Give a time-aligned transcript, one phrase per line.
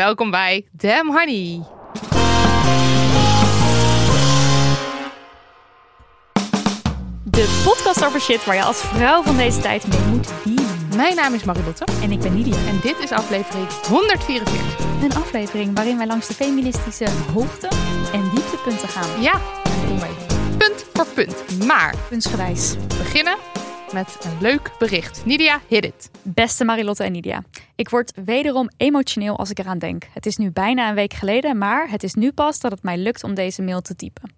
[0.00, 1.62] Welkom bij Damn Honey.
[7.24, 10.96] De podcast over shit waar je als vrouw van deze tijd mee moet dealen.
[10.96, 12.56] Mijn naam is Marilotte En ik ben Nidia.
[12.56, 14.78] en dit is aflevering 144.
[15.02, 17.68] Een aflevering waarin wij langs de feministische hoogte-
[18.12, 19.22] en dieptepunten gaan.
[19.22, 20.10] Ja, dat doen wij
[20.58, 21.66] punt voor punt.
[21.66, 22.74] Maar Puntsgewijs.
[22.88, 23.36] beginnen
[23.92, 25.24] met een leuk bericht.
[25.24, 26.10] Nidia, hit it.
[26.22, 27.42] Beste Marilotte en Nidia.
[27.76, 30.06] Ik word wederom emotioneel als ik eraan denk.
[30.14, 32.98] Het is nu bijna een week geleden, maar het is nu pas dat het mij
[32.98, 34.32] lukt om deze mail te typen.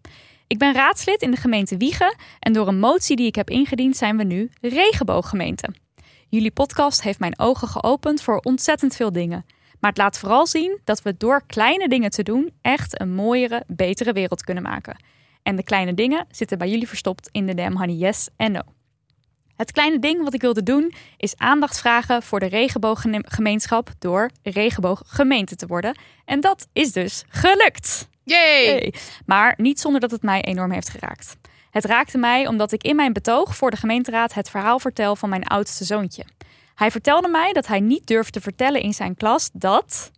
[0.47, 3.97] Ik ben raadslid in de gemeente Wiegen en door een motie die ik heb ingediend
[3.97, 5.69] zijn we nu regenbooggemeente.
[6.29, 9.45] Jullie podcast heeft mijn ogen geopend voor ontzettend veel dingen.
[9.81, 13.65] Maar het laat vooral zien dat we door kleine dingen te doen echt een mooiere,
[13.67, 14.97] betere wereld kunnen maken.
[15.43, 18.61] En de kleine dingen zitten bij jullie verstopt in de Damn Honey Yes en No.
[19.63, 25.57] Het kleine ding wat ik wilde doen is aandacht vragen voor de regenbooggemeenschap door regenbooggemeente
[25.57, 25.99] te worden.
[26.25, 28.09] En dat is dus gelukt.
[28.25, 28.65] Yay!
[28.65, 28.95] Hey.
[29.27, 31.37] Maar niet zonder dat het mij enorm heeft geraakt.
[31.71, 35.29] Het raakte mij omdat ik in mijn betoog voor de gemeenteraad het verhaal vertel van
[35.29, 36.25] mijn oudste zoontje.
[36.75, 40.11] Hij vertelde mij dat hij niet durfde vertellen in zijn klas dat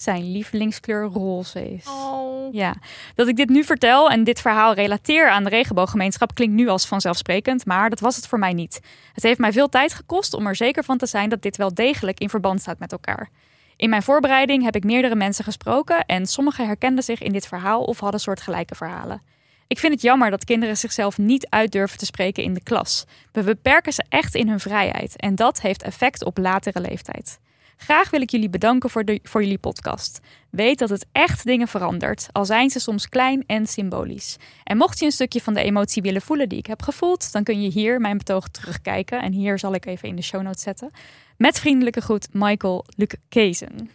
[0.00, 1.86] zijn lievelingskleur roze is.
[1.86, 2.52] Oh.
[2.52, 2.74] Ja,
[3.14, 6.86] dat ik dit nu vertel en dit verhaal relateer aan de regenbooggemeenschap klinkt nu als
[6.86, 8.80] vanzelfsprekend, maar dat was het voor mij niet.
[9.12, 11.74] Het heeft mij veel tijd gekost om er zeker van te zijn dat dit wel
[11.74, 13.28] degelijk in verband staat met elkaar.
[13.76, 17.82] In mijn voorbereiding heb ik meerdere mensen gesproken en sommigen herkenden zich in dit verhaal
[17.82, 19.22] of hadden soortgelijke verhalen.
[19.66, 23.04] Ik vind het jammer dat kinderen zichzelf niet uit durven te spreken in de klas.
[23.32, 27.38] We beperken ze echt in hun vrijheid en dat heeft effect op latere leeftijd.
[27.80, 30.20] Graag wil ik jullie bedanken voor, de, voor jullie podcast.
[30.50, 34.36] Weet dat het echt dingen verandert, al zijn ze soms klein en symbolisch.
[34.64, 37.44] En mocht je een stukje van de emotie willen voelen die ik heb gevoeld, dan
[37.44, 39.22] kun je hier mijn betoog terugkijken.
[39.22, 40.90] En hier zal ik even in de show notes zetten.
[41.36, 43.90] Met vriendelijke groet, Michael Luc Kezen.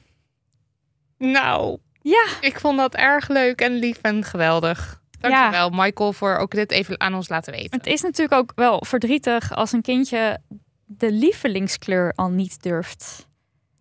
[1.17, 5.01] Nou, Ja, ik vond dat erg leuk en lief en geweldig.
[5.19, 7.77] Dankjewel, Michael, voor ook dit even aan ons laten weten.
[7.77, 10.39] het is natuurlijk ook wel verdrietig als een kindje
[10.85, 13.27] de lievelingskleur al niet durft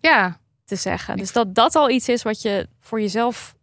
[0.03, 1.17] Ja, te zeggen.
[1.17, 3.55] Dus dat dat al iets is wat je voor jezelf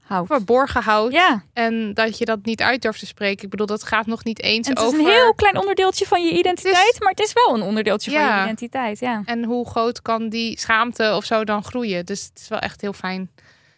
[0.00, 0.28] houdt.
[0.32, 1.12] verborgen houdt.
[1.12, 3.44] Ja, En dat je dat niet uit durft te spreken.
[3.44, 5.00] Ik bedoel, dat gaat nog niet eens en het is over...
[5.00, 8.42] een heel klein onderdeeltje van je identiteit, maar het is wel een onderdeeltje van je
[8.42, 8.98] identiteit.
[8.98, 9.22] Ja.
[9.24, 12.06] En hoe groot kan die schaamte of zo dan groeien?
[12.06, 13.30] Dus het is wel echt heel fijn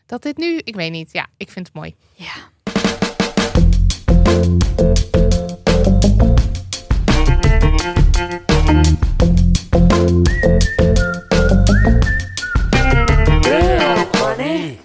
[0.07, 0.59] dat dit nu...
[0.65, 1.13] Ik weet niet.
[1.13, 1.95] Ja, ik vind het mooi.
[2.15, 2.51] ja.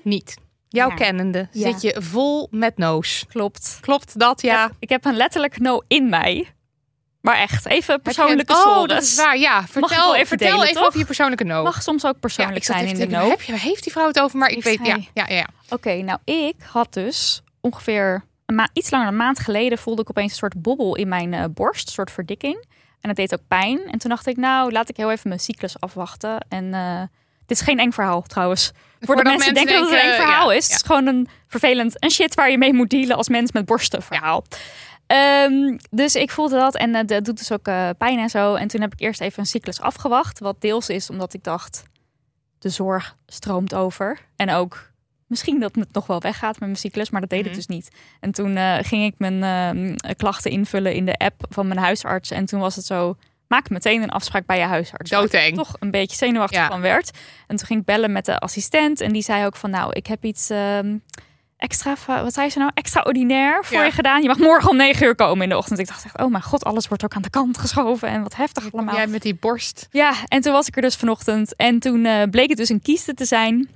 [0.07, 0.37] Niet.
[0.69, 0.95] Jouw Ja.
[0.95, 1.71] kennende Ja.
[1.71, 3.25] zit je vol met no's.
[3.29, 3.77] Klopt.
[3.81, 4.71] Klopt dat, ja?
[4.79, 6.51] Ik heb een letterlijk no in mij.
[7.21, 9.37] Maar echt, even persoonlijke een- Oh, dat is waar.
[9.37, 11.63] Ja, vertel even vertel delen, even over je persoonlijke no.
[11.63, 13.29] Mag soms ook persoonlijk zijn in de no.
[13.29, 14.37] Heb je, heeft die vrouw het over?
[14.37, 14.87] Maar ik Heeft weet...
[14.87, 15.47] Ja, hij- ja, ja, ja.
[15.69, 20.09] Oké, nou ik had dus ongeveer een iets langer dan een maand geleden voelde ik
[20.09, 22.65] opeens een soort bobbel in mijn eh, borst, een soort verdikking.
[23.01, 23.79] En het deed ook pijn.
[23.91, 26.45] En toen dacht ik, nou laat ik heel even mijn cyclus afwachten.
[26.49, 27.01] En eh,
[27.47, 28.71] dit is geen eng verhaal trouwens.
[28.99, 30.67] Voordat Voordat mensen, mensen denken, dat het een eng denken, verhaal ja, is.
[30.67, 33.65] Het is gewoon een vervelend, een shit waar je mee moet dealen als mens met
[33.65, 34.43] borsten verhaal.
[35.07, 38.55] Ehm, dus ik voelde dat en eh, dat doet dus ook eh, pijn en zo.
[38.55, 40.39] En toen heb ik eerst even een cyclus afgewacht.
[40.39, 41.83] Wat deels is omdat ik dacht,
[42.59, 44.19] de zorg stroomt over.
[44.35, 44.91] En ook
[45.27, 47.47] misschien dat het nog wel weggaat met mijn cyclus, maar dat deed Mhm.
[47.47, 47.89] het dus niet.
[48.19, 52.31] En toen eh, ging ik mijn ehm, klachten invullen in de app van mijn huisarts.
[52.31, 53.15] En toen was het zo,
[53.47, 55.11] maak meteen een afspraak bij je huisarts.
[55.11, 56.67] Waar ik toch een beetje zenuwachtig Ja.
[56.67, 57.11] van werd.
[57.47, 60.07] En toen ging ik bellen met de assistent en die zei ook van nou, ik
[60.07, 60.97] heb iets ehm,
[61.57, 63.83] extra, wat zei ze nou, extraordinair voor Ja.
[63.85, 64.21] je gedaan.
[64.21, 65.79] Je mag morgen om negen uur komen in de ochtend.
[65.79, 68.35] Ik dacht echt, oh mijn god, alles wordt ook aan de kant geschoven en wat
[68.35, 68.95] heftig allemaal.
[68.95, 69.87] Jij met die borst.
[69.91, 71.55] Ja, en toen was ik er dus vanochtend.
[71.55, 73.69] En toen eh, bleek het dus een kieste te zijn.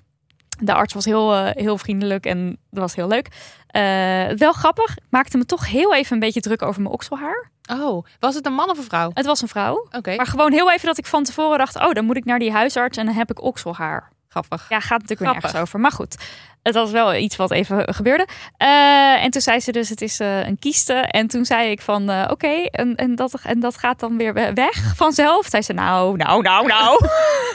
[0.64, 3.28] De arts was heel, eh, heel vriendelijk en dat was heel leuk.
[3.68, 4.98] Eh, wel grappig.
[5.10, 7.50] Maakte me toch heel even een beetje druk over mijn okselhaar.
[7.72, 9.12] Oh, was het een man of een vrouw?
[9.14, 9.88] Het was een vrouw.
[9.92, 10.16] Oké.
[10.16, 11.76] Maar gewoon heel even dat ik van tevoren dacht...
[11.76, 14.12] oh, dan moet ik naar die huisarts en dan heb ik okselhaar.
[14.28, 14.70] Grappig.
[14.70, 15.80] Ja, gaat natuurlijk weer nergens over.
[15.80, 16.18] Maar goed,
[16.64, 18.28] het was wel iets wat even gebeurde.
[18.58, 20.94] Eh, en toen zei ze dus, het is eh, een kieste.
[20.94, 24.34] En toen zei ik van, eh, oké, en, en, dat, en dat gaat dan weer
[24.34, 25.46] we- weg vanzelf.
[25.50, 27.06] Zei ze, nou, nou, nou, nou.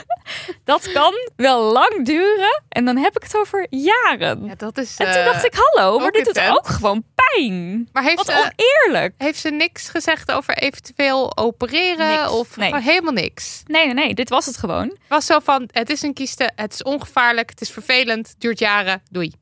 [0.63, 2.61] dat kan wel lang duren.
[2.69, 4.45] En dan heb ik het over jaren.
[4.45, 4.97] Ja, dat is.
[4.97, 7.89] en toen dacht ik, hallo, maar dit doet ook gewoon pijn.
[7.91, 8.51] Maar heeft Wat ze,
[8.85, 9.13] oneerlijk.
[9.17, 12.09] heeft ze niks gezegd over eventueel opereren?
[12.19, 12.29] Niks.
[12.29, 12.75] Of Nee.
[12.81, 13.63] helemaal niks?
[13.65, 14.83] Nee, nee, nee, dit was het gewoon.
[14.87, 18.59] Het was zo van: het is een kieste, het is ongevaarlijk, het is vervelend, duurt
[18.59, 19.33] jaren, doei.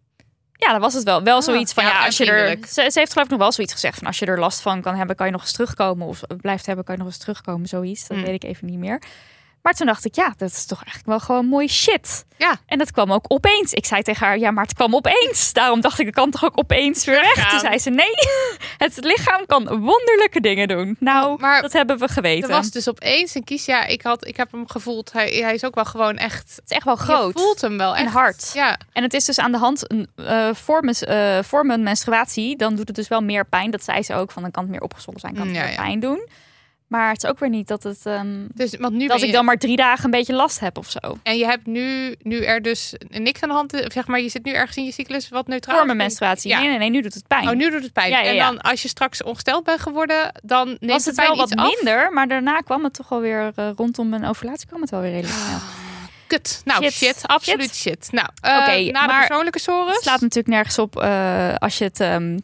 [0.58, 1.24] Ja, dat was het wel.
[1.24, 2.58] Wel zoiets van, ja, als je er...
[2.68, 4.08] ze heeft geloof ik nog wel zoiets gezegd van...
[4.08, 6.08] als je er last van kan hebben, kan je nog eens terugkomen.
[6.08, 7.68] Of blijft hebben, kan je nog eens terugkomen.
[7.68, 8.24] Zoiets, dat Mm.
[8.24, 9.02] weet ik even niet meer.
[9.66, 12.26] Maar toen dacht ik, ja, dat is toch eigenlijk wel gewoon mooi shit.
[12.38, 12.56] Ja.
[12.66, 13.74] En dat kwam ook opeens.
[13.74, 15.54] Ik zei tegen haar, ja, maar het kwam opeens.
[15.54, 17.50] Daarom dacht ik, het kan toch ook opeens weer weg.
[17.50, 18.10] Toen zei ze, nee,
[18.86, 20.96] het lichaam kan wonderlijke dingen doen.
[21.00, 22.50] Nou, maar dat hebben we geweten.
[22.50, 23.66] Er was dus opeens een kies.
[23.66, 25.12] Ja, ik, had, ik heb hem gevoeld.
[25.12, 26.50] Hij, hij is ook wel gewoon echt.
[26.56, 27.34] Het is echt wel groot.
[27.34, 28.14] Je voelt hem wel En echt.
[28.14, 28.52] hard.
[28.54, 31.04] Ja, En het is dus aan de hand eh, voor, mes-
[31.48, 32.58] voor mijn menstruatie.
[32.58, 33.72] Dan doet het dus wel meer pijn.
[33.72, 34.32] Dat zei ze ook.
[34.32, 35.34] Van dan kan het meer opgezwollen zijn.
[35.34, 35.82] Kan het Mm, ja, meer ja.
[35.84, 36.28] pijn doen.
[36.88, 38.00] Maar het is ook weer niet dat het...
[38.06, 40.90] ehm, dus want nu dat ik dan maar drie dagen een beetje last heb of
[40.90, 41.18] zo.
[41.24, 43.74] En je hebt nu, nu er dus niks aan de hand.
[43.86, 45.76] Of Zeg maar, je zit nu ergens in je cyclus wat neutraal.
[45.78, 46.50] Voor mijn menstruatie.
[46.52, 46.60] Ja.
[46.60, 46.90] Nee, nee, nee.
[46.90, 47.50] Nu doet het pijn.
[47.50, 48.10] Oh, nu doet het pijn.
[48.10, 51.28] Ja, ja, En dan als je straks ongesteld bent geworden, dan neemt was het pijn
[51.28, 51.76] wel wat af.
[51.76, 52.14] minder.
[52.14, 54.68] Maar daarna kwam het toch alweer uh, rondom mijn ovulatie.
[54.68, 55.60] kwam het wel weer redelijk snel.
[56.28, 56.62] Kut.
[56.66, 56.94] Nou, Shit.
[56.94, 57.28] shit.
[57.28, 58.08] absoluut shit.
[58.12, 59.94] Nou, eh, Oké, na de maar persoonlijke sores.
[59.94, 62.38] Het slaat natuurlijk nergens op eh, als je het ehm,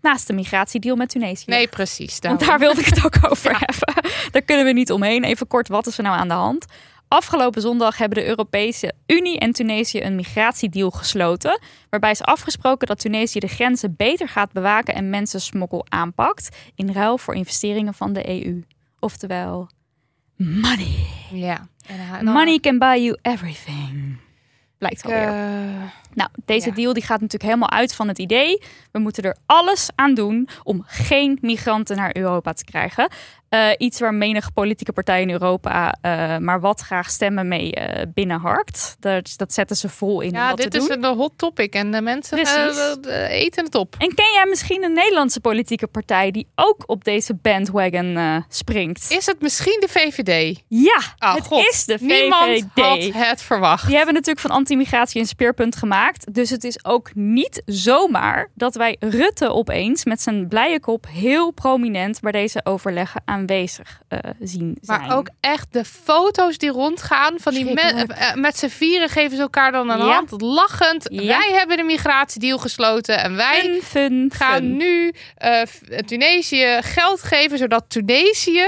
[0.00, 2.18] naast de migratiedeal met Tunesië Nee, precies.
[2.18, 4.12] Want daar wilde ik het ook over hebben.
[4.30, 5.24] Daar kunnen we niet omheen.
[5.24, 6.66] Even kort, wat is er nou aan de hand?
[7.08, 11.60] Afgelopen zondag hebben de Europese Unie en Tunesië een migratiedeal gesloten.
[11.90, 16.56] Waarbij is afgesproken dat Tunesië de grenzen beter gaat bewaken en mensensmokkel aanpakt.
[16.74, 18.64] In ruil voor investeringen van de EU.
[19.00, 19.70] Oftewel,
[20.36, 21.06] money.
[21.32, 21.68] Ja.
[22.22, 24.16] Money can buy you everything.
[24.78, 25.28] Blijkt alweer.
[25.28, 25.82] eh,
[26.18, 26.74] Nou, deze Ja.
[26.74, 28.62] deal die gaat natuurlijk helemaal uit van het idee.
[28.92, 33.08] We moeten er alles aan doen om geen migranten naar Europa te krijgen.
[33.48, 38.06] Eh, iets waar menige politieke partij in Europa eh, maar wat graag stemmen mee eh,
[38.14, 38.96] binnenharkt.
[39.00, 42.38] Dat, dat zetten ze vol in ja, dit is een hot topic en de mensen
[43.28, 43.94] eten het op.
[43.98, 49.10] En ken jij misschien een Nederlandse politieke partij die ook op deze bandwagon springt?
[49.10, 50.62] Is het misschien de VVD?
[50.68, 51.66] Ja, Oh, het God.
[51.66, 52.44] is de Niemand
[52.74, 53.12] VVD.
[53.14, 53.86] had het verwacht.
[53.86, 56.07] Die hebben natuurlijk van anti-migratie een speerpunt gemaakt.
[56.16, 61.50] Dus het is ook niet zomaar dat wij Rutte opeens met zijn blije kop heel
[61.50, 65.00] prominent bij deze overleggen aanwezig eh, zien zijn.
[65.00, 68.12] Maar ook echt de foto's die rondgaan van die men, Schrikkelijk.
[68.20, 70.04] eh, met z'n vieren geven ze elkaar dan een Ja.
[70.14, 71.06] hand, lachend.
[71.10, 71.38] Ja.
[71.38, 74.76] Wij hebben de migratiedeal gesloten en wij fun, fun, gaan fun.
[74.76, 75.62] nu eh,
[76.06, 78.64] Tunesië geld geven zodat Tunesië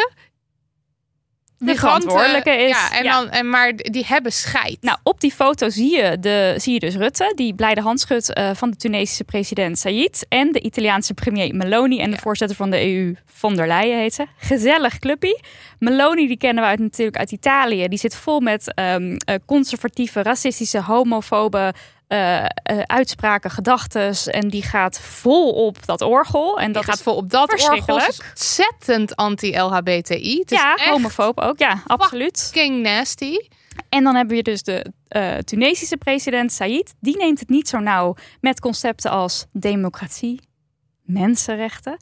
[1.61, 2.69] de migranten- verantwoordelijke is.
[2.71, 3.21] Ja, en Ja.
[3.21, 4.77] Dan, en maar die hebben scheid.
[4.81, 8.51] Nou, op die foto zie je, de, zie je dus Rutte, die blijde handschudt eh,
[8.55, 10.27] van de Tunesische president Said.
[10.29, 14.15] En de Italiaanse premier Meloni en de voorzitter van de EU, von der Leyen heet
[14.15, 14.27] ze.
[14.37, 15.41] Gezellig clubpie.
[15.79, 17.89] Meloni, die kennen we uit, natuurlijk uit Italië.
[17.89, 21.73] Die zit vol met ehm, eh, conservatieve, racistische, homofobe
[22.11, 22.49] eh, eh,
[22.87, 24.15] uitspraken, gedachten.
[24.25, 26.59] En die gaat vol op dat orgel.
[26.59, 30.39] En die dat gaat is voor op dat orgel is ontzettend anti-LHBTI.
[30.39, 31.59] Het is ja, echt homofoob ook.
[31.59, 32.51] Ja, absoluut.
[32.53, 33.37] fucking nasty.
[33.89, 36.95] En dan hebben je dus de eh, Tunesische president Said.
[37.01, 40.41] Die neemt het niet zo nauw met concepten als democratie,
[41.03, 41.97] mensenrechten.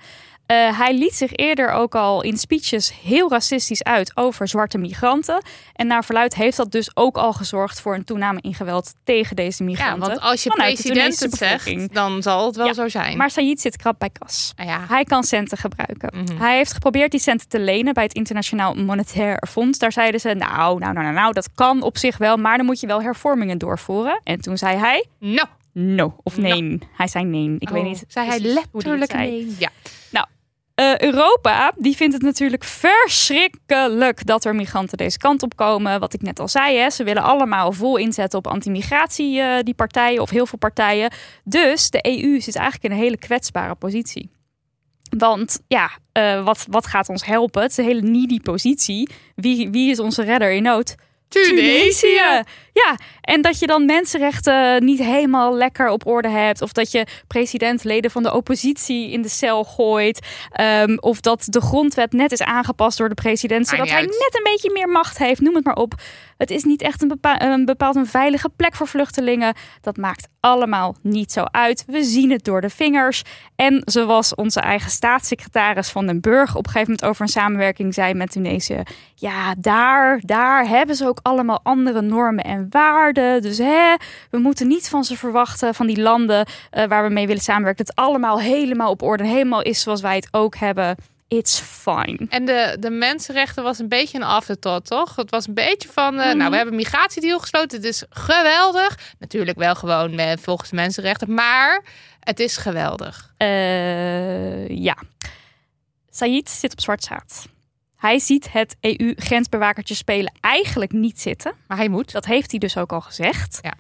[0.49, 5.43] Eh, hij liet zich eerder ook al in speeches heel racistisch uit over zwarte migranten.
[5.75, 9.37] En naar verluid heeft dat dus ook al gezorgd voor een toename in geweld tegen
[9.37, 10.09] deze Ja, migranten.
[10.09, 13.17] want als je president het zegt, dan zal het wel Ja, zo zijn.
[13.17, 14.53] Maar Said zit krap bij kas.
[14.57, 16.11] Ah ja, Hij kan centen gebruiken.
[16.25, 16.37] Mhm.
[16.39, 19.79] Hij heeft geprobeerd die centen te lenen bij het Internationaal Monetair Fonds.
[19.79, 22.67] Daar zeiden ze, nou, nou, nou, nou, nou, dat kan op zich wel, maar dan
[22.67, 24.21] moet je wel hervormingen doorvoeren.
[24.25, 25.43] En toen zei hij, no.
[25.73, 26.79] no, of nee.
[26.97, 27.57] Hij zei nee.
[27.59, 28.05] Ik weet Oh, niet.
[28.09, 29.55] Zei hij letterlijk nee?
[29.59, 29.69] Ja.
[30.79, 36.01] Eh, Europa, die vindt het natuurlijk verschrikkelijk dat er migranten deze kant op komen.
[36.01, 39.75] Wat ik net al zei, hè, ze willen allemaal vol inzetten op anti-migratie, eh, die
[39.75, 41.13] partijen, of heel veel partijen.
[41.45, 44.31] Dus de EU zit eigenlijk in een hele kwetsbare positie.
[45.17, 47.63] Want ja, uh, wat, wat gaat ons helpen?
[47.63, 49.09] Het is een hele needy positie.
[49.35, 50.95] Wie, wie is onze redder in nood?
[51.29, 52.43] Tunesië.
[52.73, 56.63] Ja, en dat je dan mensenrechten niet helemaal lekker op orde hebt.
[56.63, 60.27] Of dat je presidentleden van de oppositie in de cel gooit.
[60.61, 63.69] Um, of dat de grondwet net is aangepast door de president.
[63.69, 65.41] Zodat hij net een beetje meer macht heeft.
[65.41, 65.95] Noem het maar op.
[66.39, 69.55] Het is niet echt een, bepaald een, bepaald een veilige plek voor vluchtelingen.
[69.81, 71.85] Dat maakt allemaal niet zo uit.
[71.87, 73.23] We zien het door de vingers.
[73.57, 77.95] En zoals onze eigen staatssecretaris van den Burg op een gegeven moment over een samenwerking
[77.95, 78.83] zei met Tunesië.
[79.15, 83.43] Ja, daar, daar hebben ze ook allemaal andere normen en waarden.
[83.43, 83.95] Dus hè,
[84.31, 87.85] we moeten niet van ze verwachten, van die landen uh, waar we mee willen samenwerken,
[87.85, 90.97] dat het allemaal helemaal op orde, helemaal is zoals wij het ook hebben.
[91.29, 92.27] It's fine.
[92.29, 95.17] En de, de mensenrechten was een beetje een afterthought, toch?
[95.17, 97.79] Het was een beetje van, uh, nou, we hebben een migratiedeal gesloten.
[97.79, 99.15] Het is geweldig.
[99.19, 101.85] Natuurlijk wel gewoon met, volgens de mensenrechten, maar
[102.21, 103.33] het is geweldig.
[103.39, 104.97] Uh, ja.
[106.11, 107.49] Said zit op zwart zaad.
[107.97, 111.53] Hij ziet het EU-grensbewakertje spelen eigenlijk niet zitten.
[111.67, 112.13] Maar hij moet.
[112.13, 113.59] Dat heeft hij dus ook al gezegd.
[113.63, 113.75] Ja.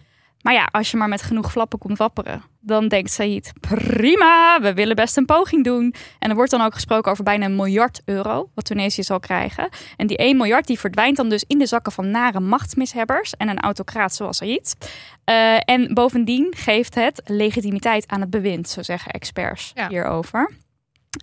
[0.49, 4.75] Maar ja, als je maar met genoeg flappen komt wapperen, dan denkt Said: prima, we
[4.75, 5.95] willen best een poging doen.
[6.19, 9.69] En er wordt dan ook gesproken over bijna een miljard euro, wat Tunesië zal krijgen.
[9.97, 13.49] En die 1 miljard die verdwijnt dan dus in de zakken van nare machtsmishebbers en
[13.49, 14.77] een autocraat zoals Said.
[15.25, 20.51] Uh, en bovendien geeft het legitimiteit aan het bewind, zo zeggen experts hierover.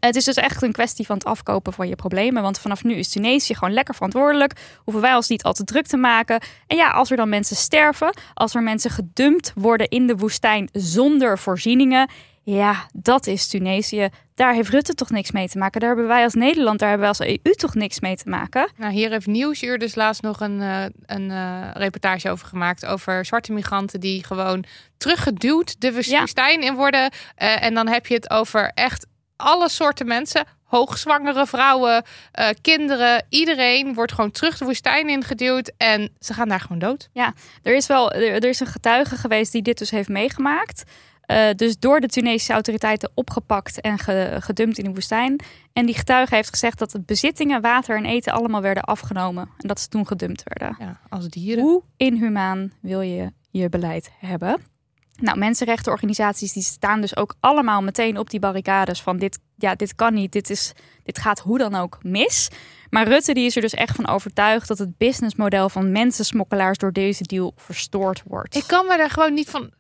[0.05, 2.41] Het is dus echt een kwestie van het afkopen van je problemen.
[2.41, 4.53] Want vanaf nu is Tunesië gewoon lekker verantwoordelijk.
[4.83, 6.41] Hoeven wij ons niet al te druk te maken.
[6.67, 10.69] En ja, als er dan mensen sterven, als er mensen gedumpt worden in de woestijn
[10.71, 12.09] zonder voorzieningen.
[12.43, 14.09] Ja, dat is Tunesië.
[14.35, 15.79] Daar heeft Rutte toch niks mee te maken.
[15.79, 18.71] Daar hebben wij als Nederland, daar hebben wij als EU toch niks mee te maken.
[18.77, 22.85] Nou, hier heeft Nieuwsuur dus laatst nog een, uh, een uh, reportage over gemaakt.
[22.85, 24.63] Over zwarte migranten die gewoon
[24.97, 27.01] teruggeduwd de woestijn in worden.
[27.01, 29.05] Uh, en dan heb je het over echt
[29.35, 30.45] alle soorten mensen.
[30.63, 32.03] Hoogzwangere vrouwen,
[32.39, 37.09] uh, kinderen, iedereen wordt gewoon terug de woestijn ingeduwd en ze gaan daar gewoon dood.
[37.13, 40.83] Ja, er is wel er, is een getuige geweest die dit dus heeft meegemaakt.
[41.31, 45.43] Uh, dus door de Tunesische autoriteiten opgepakt en ge, gedumpt in de woestijn.
[45.73, 49.49] En die getuige heeft gezegd dat de bezittingen, water en eten allemaal werden afgenomen.
[49.57, 50.75] En dat ze toen gedumpt werden.
[50.79, 51.63] Ja, als dieren.
[51.63, 54.74] Hoe inhumaan wil je je beleid hebben?
[55.15, 59.95] Nou, mensenrechtenorganisaties die staan dus ook allemaal meteen op die barricades van dit, ja, dit
[59.95, 62.49] kan niet, dit, is, dit gaat hoe dan ook mis.
[62.89, 66.91] Maar Rutte die is er dus echt van overtuigd dat het businessmodel van mensensmokkelaars door
[66.91, 68.55] deze deal verstoord wordt.
[68.55, 69.71] Ik kan me daar gewoon niet van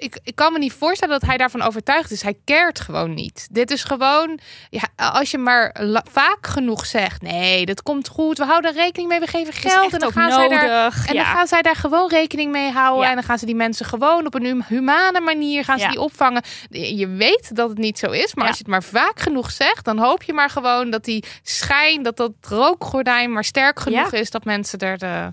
[0.00, 2.22] ik, ik kan me niet voorstellen dat hij daarvan overtuigd is.
[2.22, 3.48] Hij keert gewoon niet.
[3.50, 4.38] Dit is gewoon,
[4.70, 5.76] ja, als je maar
[6.10, 8.38] vaak genoeg zegt: nee, dat komt goed.
[8.38, 9.92] We houden rekening mee, we geven geld.
[9.92, 13.08] En dan, gaan zij daar, en dan gaan zij daar gewoon rekening mee houden.
[13.08, 16.42] En dan gaan ze die mensen gewoon op een humane manier gaan ze die opvangen.
[16.70, 19.84] Je weet dat het niet zo is, maar als je het maar vaak genoeg zegt,
[19.84, 24.30] dan hoop je maar gewoon dat die schijn, dat dat rookgordijn maar sterk genoeg is
[24.30, 25.32] dat mensen er de.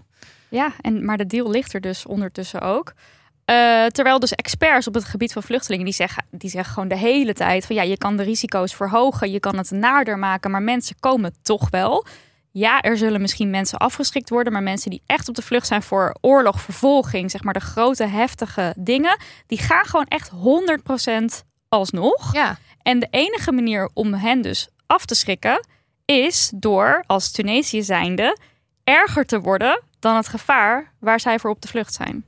[0.49, 2.93] Ja, en maar de deal ligt er dus ondertussen ook.
[3.49, 6.97] Uh, terwijl dus experts op het gebied van vluchtelingen die zeggen, die zeggen gewoon de
[6.97, 10.61] hele tijd van ja, je kan de risico's verhogen, je kan het naarder maken, maar
[10.61, 12.05] mensen komen toch wel.
[12.51, 15.83] Ja, er zullen misschien mensen afgeschikt worden, maar mensen die echt op de vlucht zijn
[15.83, 20.31] voor oorlog, vervolging, zeg maar de grote heftige dingen, die gaan gewoon echt
[21.41, 22.33] 100% alsnog.
[22.33, 22.57] Ja.
[22.81, 25.67] En de enige manier om hen dus af te schrikken
[26.05, 28.37] is door als Tunesië zijnde
[28.83, 32.25] erger te worden dan het gevaar waar zij voor op de vlucht zijn.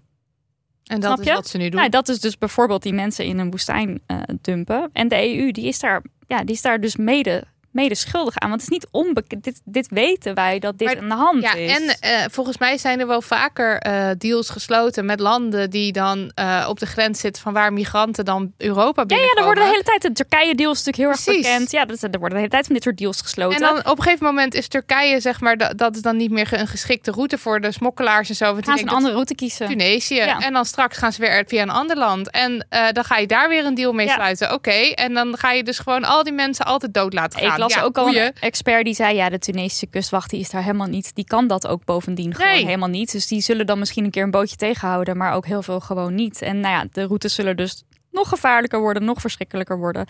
[0.90, 1.80] En dat is wat ze nu doen.
[1.80, 4.90] Nou, dat is dus bijvoorbeeld die mensen in een woestijn uh, dumpen.
[4.94, 8.50] En de EU die is daar, ja, die is daar dus mede mede schuldig aan.
[8.50, 9.44] Want het is niet onbekend.
[9.44, 11.72] Dit, dit weten wij dat dit maar, aan de hand ja, is.
[11.72, 16.32] En uh, volgens mij zijn er wel vaker uh, deals gesloten met landen die dan
[16.36, 19.18] uh, op de grens zitten van waar migranten dan Europa binnenkomen.
[19.18, 21.46] Ja, ja er worden de hele tijd de Turkije-deals natuurlijk heel Precies.
[21.46, 21.72] erg bekend.
[21.72, 23.56] Ja, dat, er worden de hele tijd van dit soort deals gesloten.
[23.56, 26.32] En dan op een gegeven moment is Turkije, zeg maar, dat, dat is dan niet
[26.32, 28.54] meer een geschikte route voor de smokkelaars en zo.
[28.54, 29.68] Want gaan ze een andere route kiezen.
[29.68, 30.16] Tunesië.
[30.16, 30.40] Ja.
[30.40, 32.30] En dan straks gaan ze weer via een ander land.
[32.30, 34.48] En dan ga je daar weer een deal mee sluiten.
[34.48, 34.56] Oké.
[34.56, 34.92] Okay.
[34.92, 37.59] En dan ga je dus gewoon al die mensen altijd dood laten gaan.
[37.68, 40.64] Ik las ook al een expert die zei, ja, de Tunesische kustwacht die is daar
[40.64, 41.16] helemaal niet.
[41.16, 42.66] Die kan dat ook bovendien gewoon nee.
[42.66, 43.12] helemaal niet.
[43.12, 46.16] Dus die zullen dan misschien een keer een bootje tegenhouden, maar ook heel veel gewoon
[46.16, 46.42] niet.
[46.42, 50.06] En nou ja, de routes zullen dus nog gevaarlijker worden, nog verschrikkelijker worden.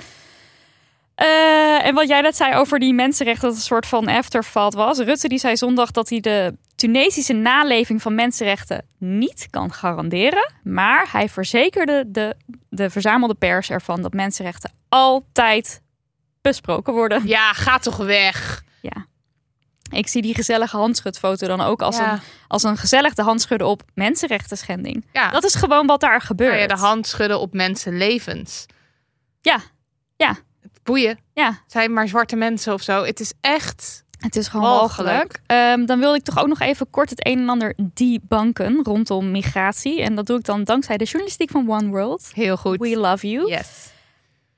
[1.21, 4.73] Uh, en wat jij net zei over die mensenrechten, dat het een soort van afterthought
[4.73, 4.99] was.
[4.99, 10.53] Rutte die zei zondag dat hij de Tunesische naleving van mensenrechten niet kan garanderen.
[10.63, 12.35] Maar hij verzekerde de,
[12.69, 15.81] de verzamelde pers ervan dat mensenrechten altijd
[16.49, 17.27] besproken worden.
[17.27, 18.63] Ja, ga toch weg.
[18.81, 19.05] Ja.
[19.91, 24.57] Ik zie die gezellige handschudfoto dan ook als, een, als een gezellige handschudden op mensenrechten
[24.57, 25.05] schending.
[25.13, 25.31] Ja.
[25.31, 26.49] Dat is gewoon wat daar gebeurt.
[26.49, 28.65] Nou ja, de handschudden op mensenlevens.
[29.41, 29.59] Ja,
[30.15, 30.37] ja.
[30.83, 31.19] boeien.
[31.33, 33.03] Ja, Zijn maar zwarte mensen of zo.
[33.03, 34.03] Het is echt.
[34.17, 35.39] het is gewoon walgelijk.
[35.45, 39.31] Ehm, dan wilde ik toch ook nog even kort het een en ander debunken rondom
[39.31, 40.01] migratie.
[40.01, 42.29] En dat doe ik dan dankzij de journalistiek van One World.
[42.33, 42.79] Heel goed.
[42.79, 43.49] We love you.
[43.49, 43.91] Yes.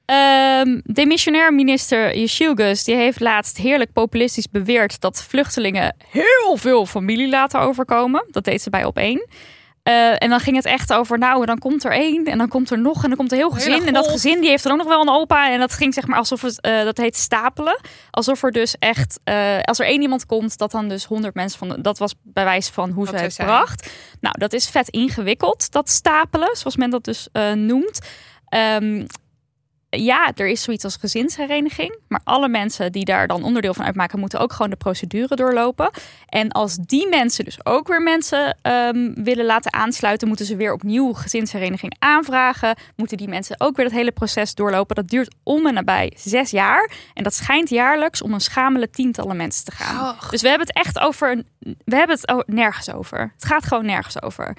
[0.05, 7.29] Ehm, demissionair minister Yeshilgus die heeft laatst heerlijk populistisch beweerd dat vluchtelingen heel veel familie
[7.29, 8.25] laten overkomen.
[8.31, 9.27] Dat deed ze bij op één.
[9.83, 12.69] Eh, en dan ging het echt over, nou, dan komt er één en dan komt
[12.69, 13.87] er nog en dan komt er heel gezin.
[13.87, 15.51] En dat gezin die heeft dan ook nog wel een opa.
[15.51, 17.79] En dat ging zeg maar alsof het, eh, dat heet stapelen.
[18.11, 21.59] Alsof er dus echt, eh, als er één iemand komt, dat dan dus honderd mensen
[21.59, 23.91] van, dat was bewijs van hoe ze het bracht.
[24.19, 27.99] Nou, dat is vet ingewikkeld, dat stapelen, zoals men dat dus noemt.
[28.47, 29.05] Ehm,
[29.97, 31.99] ja, er is zoiets als gezinshereniging.
[32.07, 35.91] Maar alle mensen die daar dan onderdeel van uitmaken, moeten ook gewoon de procedure doorlopen.
[36.25, 40.73] En als die mensen dus ook weer mensen ehm, willen laten aansluiten, moeten ze weer
[40.73, 42.75] opnieuw gezinshereniging aanvragen.
[42.95, 44.95] Moeten die mensen ook weer dat hele proces doorlopen.
[44.95, 46.91] Dat duurt om en nabij zes jaar.
[47.13, 50.15] En dat schijnt jaarlijks om een schamele tientallen mensen te gaan.
[50.29, 51.43] Dus we hebben het echt over.
[51.59, 53.31] We hebben het nergens over.
[53.33, 54.57] Het gaat gewoon nergens over.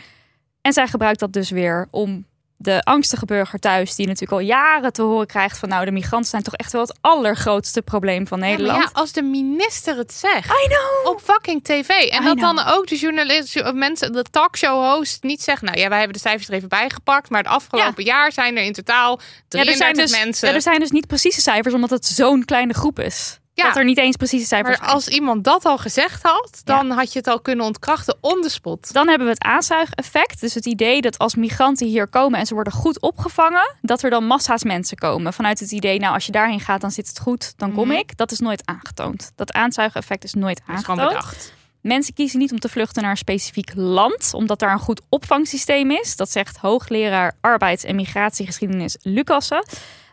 [0.60, 2.26] En zij gebruikt dat dus weer om
[2.62, 6.30] de angstige burger thuis, die natuurlijk al jaren te horen krijgt van nou, de migranten
[6.30, 8.82] zijn toch echt wel het allergrootste probleem van Nederland.
[8.82, 10.46] ja, als de minister het zegt.
[10.46, 11.12] I know.
[11.14, 11.88] Op fucking tv.
[11.88, 15.62] En I dat dan ook de journalist, of mensen, de talkshow-host niet zegt.
[15.62, 17.30] Nou ja, wij hebben de cijfers er even bijgepakt.
[17.30, 20.54] Maar het afgelopen jaar zijn er in totaal 33 Ja, er zijn, dus, mensen.
[20.54, 23.40] er zijn dus niet precieze cijfers, omdat het zo'n kleine groep is.
[23.54, 23.64] Ja.
[23.64, 24.96] Dat er niet eens precieze cijfers maar zijn.
[24.96, 28.48] als iemand dat al gezegd had, dan had je het al kunnen ontkrachten on the
[28.48, 28.92] spot.
[28.92, 30.40] Dan hebben we het aanzuigeffect.
[30.40, 34.10] Dus het idee dat als migranten hier komen en ze worden goed opgevangen, dat er
[34.10, 35.32] dan massa's mensen komen.
[35.32, 37.96] Vanuit het idee, nou als je daarheen gaat, dan zit het goed, dan kom Mhm.
[37.96, 38.16] ik.
[38.16, 39.32] Dat is nooit aangetoond.
[39.36, 41.24] Dat aanzuigeffect is nooit Dat is gewoon aangetoond.
[41.30, 41.52] bedacht.
[41.80, 45.90] Mensen kiezen niet om te vluchten naar een specifiek land, omdat daar een goed opvangsysteem
[45.90, 46.16] is.
[46.16, 49.64] Dat zegt hoogleraar arbeids- en migratiegeschiedenis Lucassen.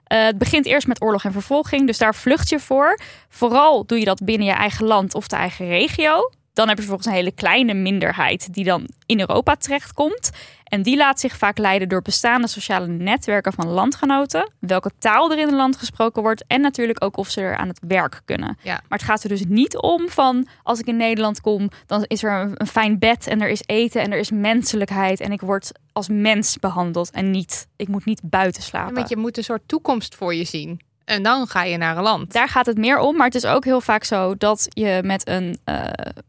[0.10, 3.00] Eh, het begint eerst met oorlog en vervolging, dus daar vlucht je voor.
[3.30, 6.32] Vooral doe je dat binnen je eigen land of de eigen regio.
[6.54, 10.30] Dan heb je vervolgens een hele kleine minderheid die dan in Europa terechtkomt.
[10.70, 14.52] En die laat zich vaak leiden door bestaande sociale netwerken van landgenoten.
[14.60, 16.44] Welke taal er in een land gesproken wordt.
[16.48, 18.58] En natuurlijk ook of ze er aan het werk kunnen.
[18.64, 18.74] Ja.
[18.88, 22.24] Maar het gaat er dus niet om van als ik in Nederland kom, dan is
[22.24, 25.20] er een, een fijn bed en er is eten en er is menselijkheid.
[25.20, 28.94] En ik word als mens behandeld en niet, ik moet niet buiten Ja, slapen.
[28.94, 30.80] Want je moet een soort toekomst voor je zien.
[31.10, 32.32] En dan ga je naar een land.
[32.32, 33.16] Daar gaat het meer om.
[33.16, 35.84] Maar het is ook heel vaak zo dat je met een eh,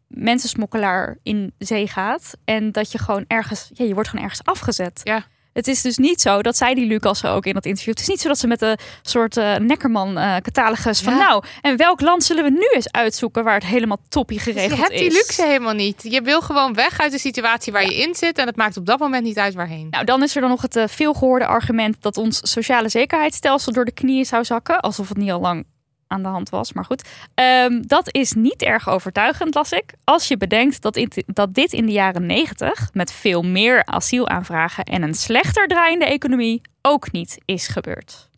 [0.07, 2.37] mensensmokkelaar in zee gaat.
[2.45, 5.01] En dat je gewoon ergens, ja, je wordt gewoon ergens afgezet.
[5.05, 5.25] Ja.
[5.53, 7.93] Het is dus niet zo, dat zei die Lucas ook in dat interview.
[7.93, 10.37] Het is niet zo dat ze met een soort eh Neckerman eh
[10.81, 11.19] van Ja.
[11.19, 14.77] nou, en welk land zullen we nu eens uitzoeken waar het helemaal toppie Dus geregeld
[14.77, 15.01] je hebt is.
[15.01, 16.03] die luxe helemaal niet.
[16.03, 18.39] Je wil gewoon weg uit de situatie waar je in zit.
[18.39, 19.87] En het maakt op dat moment niet uit waarheen.
[19.91, 23.85] Nou, dan is er dan nog het eh, veelgehoorde argument dat ons sociale zekerheidsstelsel door
[23.85, 24.81] de knieën zou zakken.
[24.81, 25.65] Alsof het niet al lang
[26.11, 27.09] aan de hand was, maar goed.
[27.35, 29.93] Ehm, dat is niet erg overtuigend, las ik.
[30.05, 34.85] Als je bedenkt dat, in- dat dit in de jaren negentig met veel meer asielaanvragen
[34.85, 38.29] en een slechter draaiende economie ook niet is gebeurd.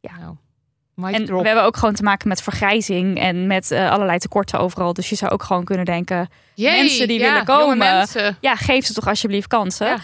[0.00, 0.36] Nou,
[0.94, 1.40] mic En drop.
[1.40, 4.92] we hebben ook gewoon te maken met vergrijzing en met eh, allerlei tekorten overal.
[4.92, 8.06] Dus je zou ook gewoon kunnen denken, Jee, mensen die ja, willen komen.
[8.40, 9.86] ja, geef ze toch alsjeblieft kansen.
[9.86, 9.96] Ja.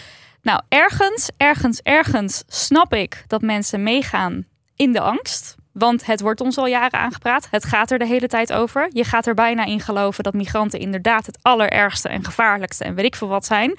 [0.43, 5.57] Nou, ergens, ergens, ergens snap ik dat mensen meegaan in de angst.
[5.73, 7.49] Want het wordt ons al jaren aangepraat.
[7.51, 8.89] Het gaat er de hele tijd over.
[8.93, 13.05] Je gaat er bijna in geloven dat migranten inderdaad het allerergste en gevaarlijkste en weet
[13.05, 13.79] ik veel wat zijn.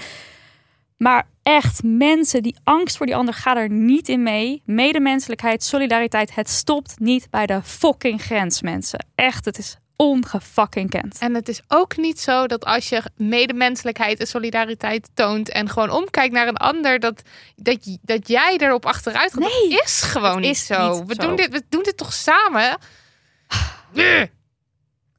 [0.97, 4.61] Maar echt, mensen, die angst voor die ander, ga er niet in mee.
[4.65, 9.05] Medemenselijkheid, solidariteit, het stopt niet bij de fucking grens, mensen.
[9.15, 11.17] Echt, het is ongefucking kent.
[11.19, 15.89] En het is ook niet zo dat als je medemenselijkheid en solidariteit toont en gewoon
[15.89, 17.21] omkijkt naar een ander, dat,
[17.55, 19.39] dat, dat jij erop achteruit gaat.
[19.39, 20.97] Nee, dat is gewoon het niet is zo.
[20.97, 21.27] niet we, zo.
[21.27, 22.77] Doen dit, we doen dit toch samen?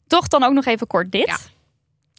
[0.06, 1.26] Toch dan ook nog even kort dit.
[1.26, 1.38] Ja.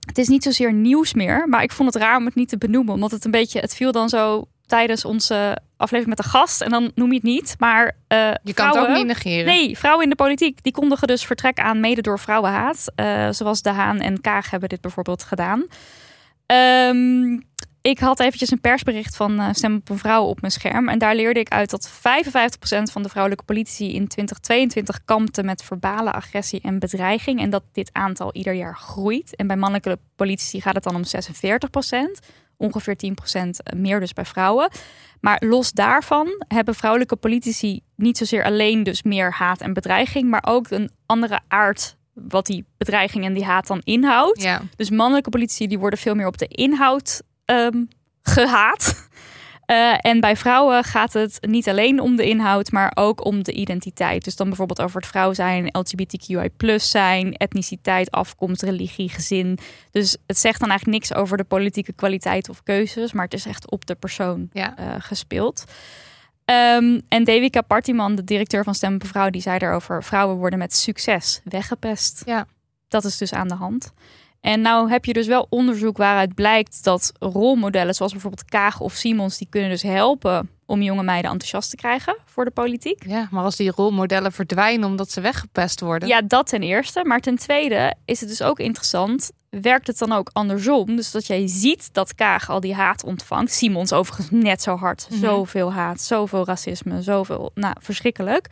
[0.06, 2.58] Het is niet zozeer nieuws meer, maar ik vond het raar om het niet te
[2.58, 2.93] benoemen.
[2.93, 6.62] Omdat het een beetje, het viel dan zo tijdens onze aflevering met de gast.
[6.62, 7.56] En dan noem je het niet.
[7.60, 9.46] Maar eh, Je kan het ook niet negeren.
[9.46, 12.91] Nee, vrouwen in de politiek, die kondigen dus vertrek aan mede door vrouwenhaat.
[12.96, 15.65] Eh, zoals De Haan en Kaag hebben dit bijvoorbeeld gedaan.
[16.46, 17.39] Ehm,
[17.82, 20.89] ik had eventjes een persbericht van eh, Stem op een Vrouw op mijn scherm.
[20.89, 25.63] En daar leerde ik uit dat 55% van de vrouwelijke politici in 2022 kampte met
[25.63, 27.39] verbale agressie en bedreiging.
[27.39, 29.36] En dat dit aantal ieder jaar groeit.
[29.36, 32.19] En bij mannelijke politici gaat het dan om 46%.
[32.58, 32.96] Ongeveer
[33.74, 34.70] 10% meer dus bij vrouwen.
[35.20, 40.44] Maar los daarvan hebben vrouwelijke politici niet zozeer alleen dus meer haat en bedreiging, maar
[40.46, 44.42] ook een andere aard wat die bedreiging en die haat dan inhoudt.
[44.42, 44.62] Ja.
[44.76, 47.84] Dus mannelijke politici die worden veel meer op de inhoud ehm,
[48.22, 49.10] gehaat.
[49.65, 53.52] Eh, en bij vrouwen gaat het niet alleen om de inhoud, maar ook om de
[53.52, 54.23] identiteit.
[54.23, 59.58] Dus dan bijvoorbeeld over het vrouw zijn, LGBTQI zijn, etniciteit, afkomst, religie, gezin.
[59.91, 63.45] Dus het zegt dan eigenlijk niks over de politieke kwaliteit of keuzes, maar het is
[63.45, 64.76] echt op de persoon Ja.
[64.78, 65.63] eh, gespeeld.
[66.45, 70.73] Ehm, en Devika Partiman, de directeur van Stem Vrouw, die zei daarover: vrouwen worden met
[70.76, 72.21] succes weggepest.
[72.26, 72.45] Ja.
[72.88, 73.93] Dat is dus aan de hand.
[74.43, 78.93] En nou heb je dus wel onderzoek waaruit blijkt dat rolmodellen zoals bijvoorbeeld Kaag of
[78.93, 83.03] Simons, die kunnen dus helpen om jonge meiden enthousiast te krijgen voor de politiek.
[83.08, 86.08] Ja, maar als die rolmodellen verdwijnen omdat ze weggepest worden.
[86.08, 87.06] Ja, dat ten eerste.
[87.06, 89.32] Maar ten tweede is het dus ook interessant.
[89.49, 90.95] Werkt het dan ook andersom?
[90.95, 93.51] Dus dat jij ziet dat Kaag al die haat ontvangt.
[93.51, 95.08] Simons overigens net zo hard.
[95.10, 95.19] Mhm.
[95.19, 97.51] Zoveel haat, zoveel racisme, zoveel.
[97.53, 98.47] Nou, verschrikkelijk.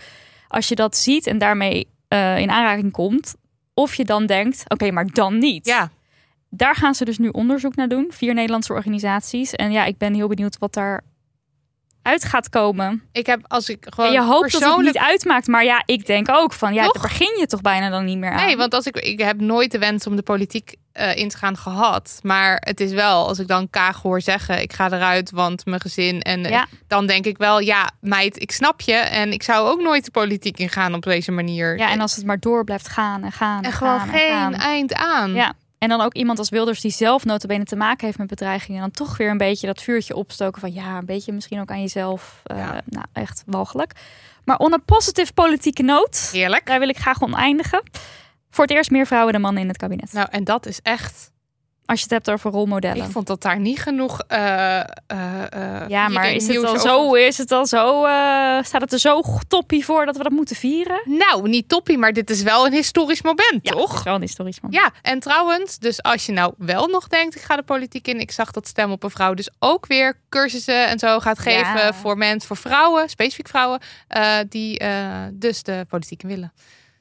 [0.48, 3.36] Als je dat ziet en daarmee eh, in aanraking komt.
[3.74, 5.66] Of je dan denkt, oké, maar dan niet.
[5.66, 5.90] Ja,
[6.50, 8.08] Daar gaan ze dus nu onderzoek naar doen.
[8.10, 9.52] Vier Nederlandse organisaties.
[9.52, 11.04] En ja, ik ben heel benieuwd wat daar
[12.02, 13.04] uit gaat komen.
[13.12, 15.48] ik heb als ik gewoon En je hoopt dat het persoonlijk niet uitmaakt.
[15.48, 16.94] Maar ja, ik denk ook van, ja, Toch?
[16.94, 18.46] daar begin je toch bijna dan niet meer aan.
[18.46, 21.38] Nee, want als ik, ik heb nooit de wens om de politiek eh, in te
[21.38, 22.20] gaan gehad.
[22.24, 25.82] Maar het is wel, als ik dan Kaag hoor zeggen, ik ga eruit, want mijn
[25.82, 26.22] gezin.
[26.22, 26.68] En eh, Ja.
[26.88, 28.94] dan denk ik wel, ja, meid, ik snap je.
[28.94, 31.78] En ik zou ook nooit de politiek ingaan op deze manier.
[31.78, 34.20] Ja, en als het maar door blijft gaan en gaan en, en gewoon gaan en
[34.20, 34.54] geen gaan.
[34.54, 35.34] eind aan.
[35.34, 38.76] Ja, en dan ook iemand als Wilders die zelf notabene te maken heeft met bedreigingen.
[38.76, 41.72] En dan toch weer een beetje dat vuurtje opstoken van ja, een beetje misschien ook
[41.72, 42.42] aan jezelf.
[42.44, 42.82] Eh, Ja.
[42.86, 43.92] Nou, echt walgelijk.
[44.46, 46.66] Maar on een positieve politieke noot, Heerlijk.
[46.66, 47.84] daar wil ik graag oneindigen.
[48.52, 50.14] Voor het eerst meer vrouwen dan mannen in het kabinet.
[50.14, 51.30] Nou, en dat is echt.
[51.86, 53.06] Als je het hebt over rolmodellen.
[53.06, 54.22] Ik vond dat daar niet genoeg.
[54.28, 57.14] eh, eh, eh, ja, maar is het al over- zo?
[57.14, 58.00] Is het al zo?
[58.64, 61.02] staat het er zo toppie voor dat we dat moeten vieren?
[61.06, 64.04] Nou, niet toppie, maar dit is wel een historisch moment, Ja, toch?
[64.04, 64.82] wel een historisch moment.
[64.84, 68.20] Ja, en trouwens, dus als je nou wel nog denkt, ik ga de politiek in.
[68.20, 71.78] Ik zag dat Stem op een Vrouw dus ook weer cursussen en zo gaat geven
[71.78, 71.94] Ja.
[71.94, 73.80] voor mensen, voor vrouwen, specifiek vrouwen,
[74.50, 74.84] die
[75.34, 76.54] dus de politiek in willen.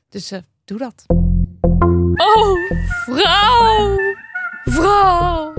[0.08, 0.32] Dus
[0.64, 1.19] doe dat.
[1.60, 2.70] Oh,
[3.06, 3.98] vrouw!
[4.64, 5.52] Vrouw!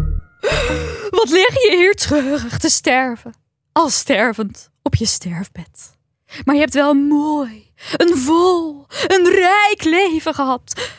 [1.09, 3.33] Wat lig je hier treurig te sterven?
[3.71, 5.97] Al stervend op je sterfbed.
[6.45, 10.91] Maar je hebt wel een mooi, een vol, een rijk leven gehad.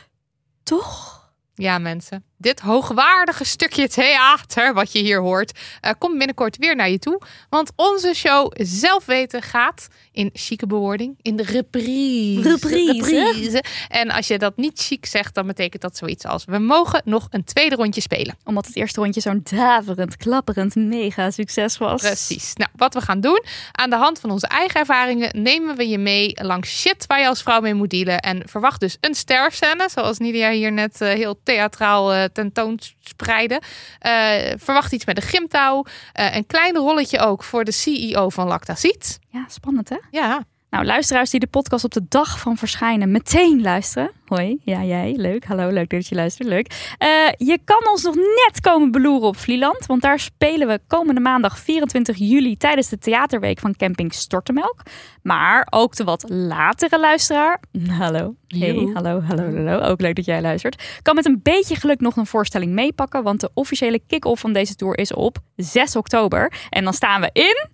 [0.63, 1.21] Toch?
[1.55, 2.25] Ja, mensen.
[2.43, 7.21] Dit hoogwaardige stukje theater, wat je hier hoort, eh, komt binnenkort weer naar je toe.
[7.49, 12.49] Want onze show Zelf Weten gaat in chique bewoording in de reprise.
[12.49, 12.93] Reprise.
[12.93, 13.65] Reprise.
[13.89, 16.45] En als je dat niet chic zegt, dan betekent dat zoiets als...
[16.45, 18.37] we mogen nog een tweede rondje spelen.
[18.45, 22.03] Omdat het eerste rondje zo'n daverend, klapperend, mega succes was.
[22.03, 22.55] Precies.
[22.55, 25.99] Nou, wat we gaan doen, aan de hand van onze eigen ervaringen nemen we je
[25.99, 28.21] mee langs shit waar je als vrouw mee moet dealen.
[28.21, 33.61] En verwacht dus een sterfscène, zoals Nidia hier net eh, heel theatraal eh, tentoonspreidde.
[33.99, 34.13] Eh,
[34.57, 35.85] verwacht iets met een gymtouw.
[36.13, 39.19] Eh, een klein rolletje ook voor de CEO van Lactacid.
[39.29, 39.97] Ja, spannend hè?
[40.11, 44.11] Ja, Nou, luisteraars die de podcast op de dag van verschijnen meteen luisteren.
[44.27, 45.45] Hoi, ja jij, leuk.
[45.45, 46.95] Hallo, leuk dat je luistert, leuk.
[46.99, 51.21] Eh, je kan ons nog net komen beloeren op Vlieland, want daar spelen we komende
[51.21, 54.83] maandag 24 juli tijdens de theaterweek van Camping Stortemelk.
[55.23, 60.41] Maar ook de wat latere luisteraar, hallo, hey, hallo, hallo, hallo, ook leuk dat jij
[60.41, 64.53] luistert, kan met een beetje geluk nog een voorstelling meepakken, want de officiële kick-off van
[64.53, 66.53] deze tour is op 6 oktober.
[66.71, 67.71] En dan staan we in...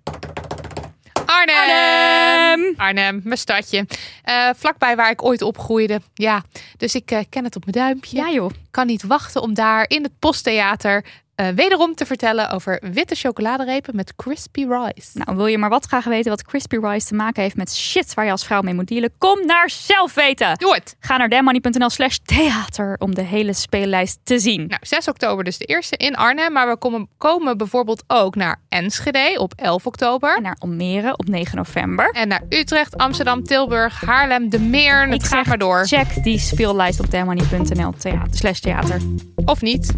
[1.38, 1.56] Arnhem.
[1.56, 2.74] Arnhem.
[2.76, 3.86] Arnhem, mijn stadje.
[4.22, 6.00] Eh, vlakbij waar ik ooit opgroeide.
[6.14, 6.42] Ja,
[6.76, 8.16] dus ik eh, ken het op mijn duimpje.
[8.16, 11.04] Ja joh, kan niet wachten om daar in het posttheater
[11.38, 15.10] eh, wederom te vertellen over witte chocoladerepen met crispy rice.
[15.12, 18.14] Nou, wil je maar wat graag weten wat Crispy Rice te maken heeft met shit
[18.14, 19.12] waar je als vrouw mee moet dealen?
[19.18, 20.56] Kom naar zelf weten.
[20.58, 20.96] Doe het!
[21.00, 24.66] Ga naar demoney.nl slash theater om de hele speellijst te zien.
[24.66, 28.60] Nou, 6 oktober dus de eerste in Arnhem, maar we komen, komen bijvoorbeeld ook naar
[28.68, 30.36] Enschede op 11 oktober.
[30.36, 32.10] En naar Almere op 9 november.
[32.10, 35.00] En naar Utrecht, Amsterdam, Tilburg, Haarlem, De Meer.
[35.00, 35.86] Het Ik gaat maar door.
[35.86, 37.94] Check die speellijst op demoney.nl
[38.30, 39.00] slash theater.
[39.44, 39.94] Of niet.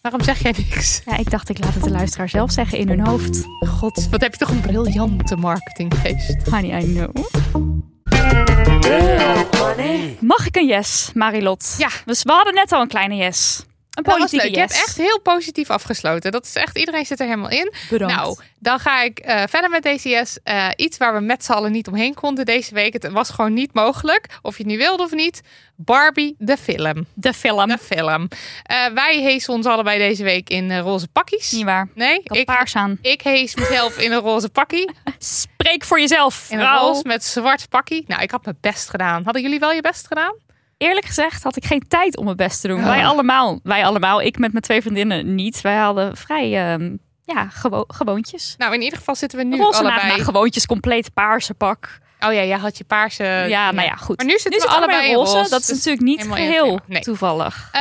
[0.00, 1.02] Waarom zeg jij niks?
[1.04, 3.44] Ja, ik dacht ik laat het de luisteraar zelf zeggen in hun hoofd.
[3.68, 6.48] God, wat heb je toch een briljante marketinggeest.
[6.48, 7.16] Honey, I know.
[10.20, 11.74] Mag ik een yes, Marilot?
[11.78, 11.88] Ja.
[12.04, 13.64] We, we hadden net al een kleine yes.
[14.06, 14.54] Een was politieke leuk.
[14.54, 14.76] Je yes.
[14.76, 16.32] hebt echt heel positief afgesloten.
[16.32, 17.72] Dat is echt, iedereen zit er helemaal in.
[17.90, 18.14] Bedankt.
[18.14, 20.38] Nou, dan ga ik eh, verder met DCS.
[20.42, 22.92] Eh, iets waar we met z'n allen niet omheen konden deze week.
[22.92, 24.26] Het was gewoon niet mogelijk.
[24.42, 25.40] Of je het nu wilde of niet.
[25.76, 27.06] Barbie, de film.
[27.14, 27.68] de film.
[27.68, 28.28] De film.
[28.62, 31.50] Eh, wij heesen ons allebei deze week in roze pakjes.
[31.52, 31.88] Niet waar.
[31.94, 32.98] Nee, Ik ik, paars aan.
[33.02, 34.90] ik hees mezelf in een roze pakkie.
[35.18, 36.86] Spreek voor jezelf, In een vrouw.
[36.86, 38.04] roze met zwart pakkie.
[38.06, 39.24] Nou, ik had mijn best gedaan.
[39.24, 40.34] Hadden jullie wel je best gedaan?
[40.80, 42.84] Eerlijk gezegd had ik geen tijd om mijn best te doen.
[42.84, 45.60] Wij allemaal, wij allemaal, ik met mijn twee vriendinnen niet.
[45.60, 48.54] Wij hadden vrij, ehm, ja, gewo gewoontjes.
[48.58, 50.22] Nou, in ieder geval zitten we nu Roze allebei.
[50.22, 51.98] gewoontjes, compleet paarse pak.
[52.20, 53.24] Oh ja, jij had je paarse.
[53.48, 54.16] ja, nou ja, goed.
[54.16, 55.36] Maar nu zitten nu we allebei roze.
[55.36, 56.80] roze, Dat is dus natuurlijk niet geheel.
[56.86, 57.00] Nee.
[57.02, 57.68] toevallig.
[57.72, 57.80] Eh,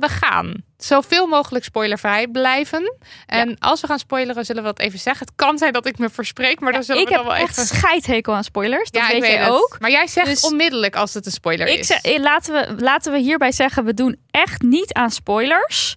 [0.00, 2.96] we gaan zoveel mogelijk spoilervrij blijven.
[3.26, 5.26] En als we gaan spoileren, zullen we dat even zeggen.
[5.26, 7.42] Het kan zijn dat ik me verspreek, maar dan zullen ik we heb dan wel
[7.42, 7.76] echt even.
[7.76, 8.90] scheidhekel aan spoilers.
[8.90, 9.76] Dat ja, weet ik weet ook.
[9.80, 11.86] Maar jij zegt Dus- onmiddellijk als het een spoiler Ik is.
[11.86, 15.94] zeg, eh, laten, we, laten we hierbij zeggen, we doen echt niet aan spoilers.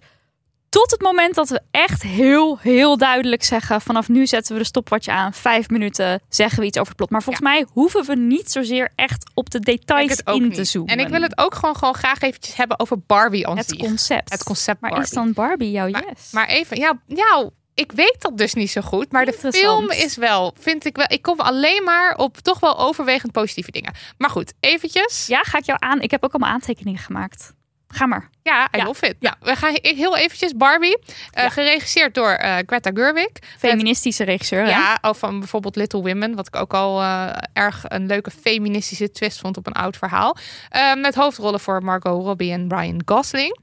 [0.70, 3.80] Tot het moment dat we echt heel, heel duidelijk zeggen...
[3.80, 5.32] vanaf nu zetten we de stopwatch aan.
[5.34, 7.10] Vijf minuten zeggen we iets over het plot.
[7.10, 10.54] Maar volgens mij hoeven we niet zozeer echt op de details in niet.
[10.54, 10.92] te zoomen.
[10.92, 13.78] En ik wil het ook gewoon, gewoon graag eventjes hebben over Barbie Het zich.
[13.78, 14.32] concept.
[14.32, 15.08] Het concept Maar Barbie.
[15.08, 16.30] is dan Barbie jouw Maar- yes?
[16.32, 19.12] Maar even, ja, ja, ik weet dat dus niet zo goed.
[19.12, 21.06] Maar de film is wel, vind ik wel.
[21.08, 23.94] Ik kom alleen maar op toch wel overwegend positieve dingen.
[24.18, 25.26] Maar goed, eventjes.
[25.26, 26.00] Ja, ga ik jou aan.
[26.00, 27.52] Ik heb ook allemaal aantekeningen gemaakt.
[27.92, 28.28] Ga maar.
[28.42, 28.84] Ja, I Ja.
[28.84, 29.16] love it.
[29.20, 30.98] Nou, we gaan he- heel eventjes Barbie,
[31.30, 31.48] eh, Ja.
[31.48, 33.28] geregisseerd door eh, Greta Gerwig.
[33.58, 34.66] Feministische regisseur.
[34.66, 39.10] Ja, of van bijvoorbeeld Little Women, wat ik ook al eh, erg een leuke feministische
[39.10, 40.36] twist vond op een oud verhaal.
[40.68, 43.58] Eh, met hoofdrollen voor Margot Robbie en Ryan Gosling.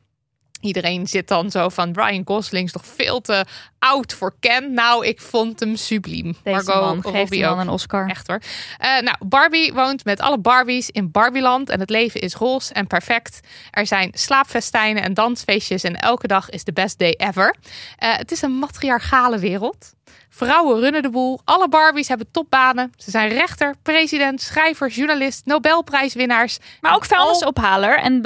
[0.61, 3.45] Iedereen zit dan zo van Ryan Gosling is toch veel te
[3.79, 4.73] oud voor Ken.
[4.73, 6.35] Nou, ik vond hem subliem.
[6.43, 7.57] Deze Margot man geeft ook.
[7.57, 8.09] een Oscar.
[8.09, 8.41] Echt hoor.
[8.77, 11.69] Eh, nou, Barbie woont met alle Barbies in Barbieland.
[11.69, 13.39] En het leven is roze en perfect.
[13.71, 15.83] Er zijn slaapfestijnen en dansfeestjes.
[15.83, 17.55] En elke dag is de best day ever.
[17.95, 19.95] Eh, het is een matriarchale wereld.
[20.29, 21.41] Vrouwen runnen de boel.
[21.43, 22.91] Alle Barbies hebben topbanen.
[22.97, 26.57] Ze zijn rechter, president, schrijver, journalist, Nobelprijswinnaars.
[26.81, 28.21] Maar ook Al- vuilnisophaler en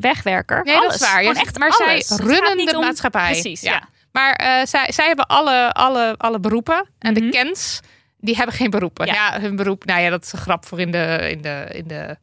[0.00, 0.62] wegwerker.
[0.64, 0.92] Nee, alles.
[0.92, 1.22] dat is waar.
[1.22, 2.06] Ja, echt maar alles.
[2.06, 3.30] zij runnen de om- maatschappij.
[3.30, 3.72] Precies, Ja.
[3.72, 3.88] ja.
[4.12, 6.88] Maar eh, zij, zij hebben alle, alle, alle beroepen.
[6.98, 7.20] En Mhm.
[7.24, 7.80] de Kens,
[8.18, 9.06] die hebben geen beroepen.
[9.06, 9.12] Ja.
[9.12, 9.40] Ja.
[9.40, 12.16] hun beroep, nou ja, dat is een grap voor in de, in de, in de,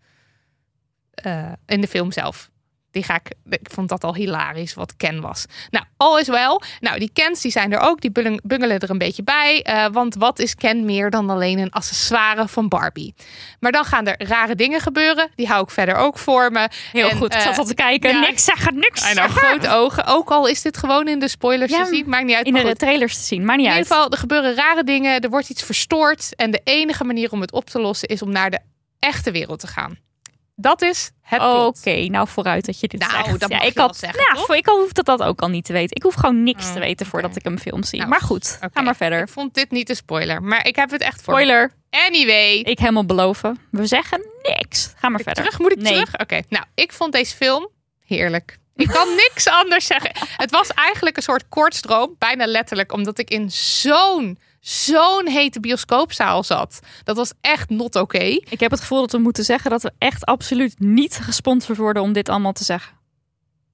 [1.14, 2.50] eh, in de film zelf.
[2.92, 5.46] Die ga ik, ik vond dat al hilarisch wat Ken was.
[5.70, 6.62] Nou, all is wel.
[6.80, 8.02] Nou, die Kens die zijn er ook.
[8.02, 9.62] Die bung- bungelen er een beetje bij.
[9.62, 13.14] eh, want wat is Ken meer dan alleen een accessoire van Barbie?
[13.60, 15.30] Maar dan gaan er rare dingen gebeuren.
[15.36, 16.70] Die hou ik verder ook voor me.
[16.92, 17.34] Heel En, goed.
[17.34, 18.10] Ik eh, zat al te kijken.
[18.10, 18.20] ja.
[18.20, 19.42] Niks zeggen, niks know, zeggen.
[19.42, 20.06] grote ogen.
[20.06, 22.10] Ook al is dit gewoon in de spoilers Ja, te zien.
[22.10, 22.46] Maakt niet uit.
[22.46, 22.80] In de goed.
[22.80, 23.46] trailers te zien.
[23.46, 23.82] Maar niet In uit.
[23.84, 25.20] ieder geval, er gebeuren rare dingen.
[25.22, 26.36] Er wordt iets verstoord.
[26.36, 28.60] En de enige manier om het op te lossen is om naar de
[29.00, 29.98] echte wereld te gaan.
[30.60, 33.40] Dat is het Oké, nou vooruit dat je dit Nou, zegt.
[33.40, 34.46] dat ja, ik had, zeggen, ja, toch?
[34.46, 35.96] voor- ik hoef dat, dat ook al niet te weten.
[35.96, 37.98] Ik hoef gewoon niks Oh, te weten voordat ik een film zie.
[38.00, 39.22] Nou, maar goed, ga maar verder.
[39.22, 40.44] Ik vond dit niet een spoiler.
[40.44, 41.34] Maar ik heb het echt voor.
[41.34, 42.54] Spoiler, Anyway.
[42.60, 43.60] ik helemaal beloven.
[43.72, 44.94] We zeggen niks.
[44.98, 45.44] Ga maar verder.
[45.44, 45.94] Terug, moet ik Nee.
[45.94, 46.18] terug?
[46.20, 47.70] Oké, nou, ik vond deze film
[48.06, 48.58] heerlijk.
[48.76, 50.12] Ik kan niks anders zeggen.
[50.38, 56.44] Het was eigenlijk een soort kortstroom, bijna letterlijk, omdat ik in zo'n, zo'n hete bioscoopzaal
[56.44, 56.80] zat.
[57.04, 58.24] Dat was echt not oké.
[58.50, 62.02] Ik heb het gevoel dat we moeten zeggen dat we echt absoluut niet gesponsord worden
[62.04, 62.96] om dit allemaal te zeggen.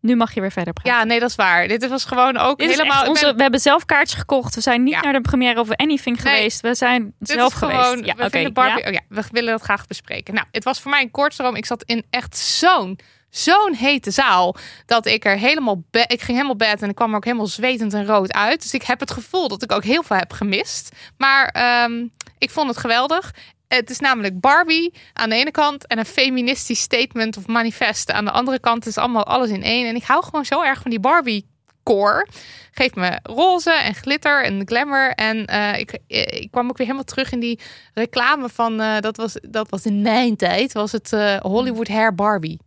[0.01, 0.91] Nu mag je weer verder praten.
[0.93, 1.67] Ja, nee, dat is waar.
[1.67, 3.08] Dit was gewoon ook Dit helemaal.
[3.08, 4.56] onze, ben- We hebben zelf kaartjes gekocht.
[4.56, 5.01] We zijn niet Ja.
[5.01, 6.34] naar de première of anything Nee.
[6.36, 6.62] geweest.
[6.62, 7.79] We zijn zelf geweest.
[7.79, 8.03] gewoon.
[8.03, 8.82] ja, we vinden Barbie.
[8.84, 8.88] ja.
[8.88, 10.34] Oh ja, we willen dat graag bespreken.
[10.34, 11.56] Nou, het was voor mij een kortstroom.
[11.56, 12.99] Ik zat in echt zo'n.
[13.36, 17.15] Zo'n hete zaal dat ik er helemaal ik ging helemaal bed en ik kwam er
[17.15, 18.62] ook helemaal zwetend en rood uit.
[18.62, 20.96] Dus ik heb het gevoel dat ik ook heel veel heb gemist.
[21.17, 23.34] Maar ehm, ik vond het geweldig.
[23.67, 28.26] Het is namelijk Barbie aan de ene kant en een feministisch statement of manifest aan
[28.26, 28.86] de andere kant.
[28.86, 29.88] Is allemaal alles in één.
[29.88, 31.46] En ik hou gewoon zo erg van die Barbie
[31.84, 32.28] core.
[32.72, 35.12] Geeft me roze en glitter en glamour.
[35.12, 37.60] En eh, ik, ik kwam ook weer helemaal terug in die
[37.93, 40.74] reclame van eh, dat, was, dat was in mijn tijd.
[40.74, 42.60] Was het eh, Hollywood Hair Barbie.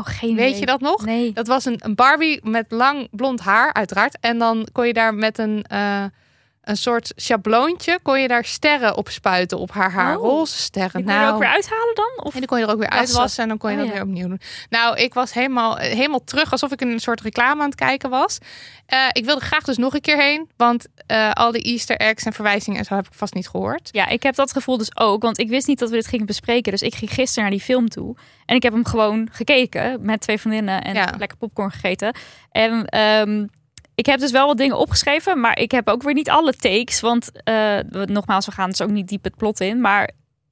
[0.00, 0.60] Oh, geen Weet idee.
[0.60, 1.04] je dat nog?
[1.04, 1.32] Nee.
[1.32, 4.16] Dat was een, een Barbie met lang blond haar, uiteraard.
[4.20, 6.04] En dan kon je daar met een, eh,
[6.60, 10.16] een soort schabloontje, kon je daar sterren op spuiten op haar haar.
[10.18, 10.22] Oh.
[10.22, 10.92] Roze sterren.
[10.92, 12.24] Die kon je er Nou, ook weer uithalen dan?
[12.24, 12.32] Of?
[12.32, 13.06] en dan kon je er ook weer Wassen.
[13.06, 13.98] uitwassen en dan kon je Oh, dat ja.
[13.98, 14.40] weer opnieuw doen.
[14.70, 18.10] Nou, ik was helemaal, helemaal terug, alsof ik in een soort reclame aan het kijken
[18.10, 18.38] was.
[18.86, 22.24] Eh, ik wilde graag dus nog een keer heen, want eh, al die easter eggs
[22.24, 23.88] en verwijzingen en zo heb ik vast niet gehoord.
[23.92, 25.22] Ja, ik heb dat gevoel dus ook.
[25.22, 26.72] Want ik wist niet dat we dit gingen bespreken.
[26.72, 28.16] Dus ik ging gisteren naar die film toe.
[28.46, 30.82] En ik heb hem gewoon gekeken met twee vriendinnen.
[30.82, 31.14] En Ja.
[31.18, 32.14] lekker popcorn gegeten.
[32.50, 33.46] En ehm,
[34.00, 35.40] ik heb dus wel wat dingen opgeschreven.
[35.40, 37.00] Maar ik heb ook weer niet alle takes.
[37.00, 39.80] Want eh, nogmaals, we gaan dus ook niet diep het plot in.
[39.80, 40.10] Maar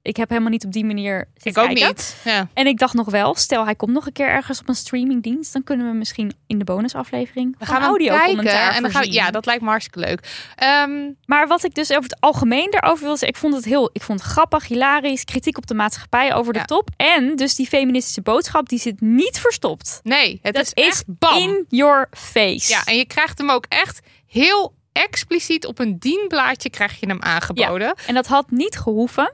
[0.08, 1.86] ik heb helemaal niet op die manier Ik zitten ook kijken.
[1.88, 2.16] niet.
[2.24, 2.48] Ja.
[2.54, 5.52] En ik dacht nog wel, stel hij komt nog een keer ergens op een streamingdienst.
[5.52, 9.12] Dan kunnen we misschien in de bonusaflevering We gaan audio commentaar en dan gaan we,
[9.12, 10.50] ja, dat lijkt me hartstikke leuk.
[10.56, 10.90] Ehm,
[11.26, 14.02] Maar wat ik dus over het algemeen daarover wil zeggen, ik vond het heel, ik
[14.02, 16.64] vond het grappig, hilarisch, kritiek op de maatschappij over de Ja.
[16.64, 16.88] top.
[16.96, 20.00] En dus die feministische boodschap, die zit niet verstopt.
[20.02, 21.36] nee, het Dat is echt bam.
[21.38, 22.72] in your face.
[22.72, 27.22] Ja, en je krijgt hem ook echt heel expliciet op een dienblaadje krijg je hem
[27.22, 27.94] aangeboden.
[28.06, 29.32] En dat had niet gehoeven.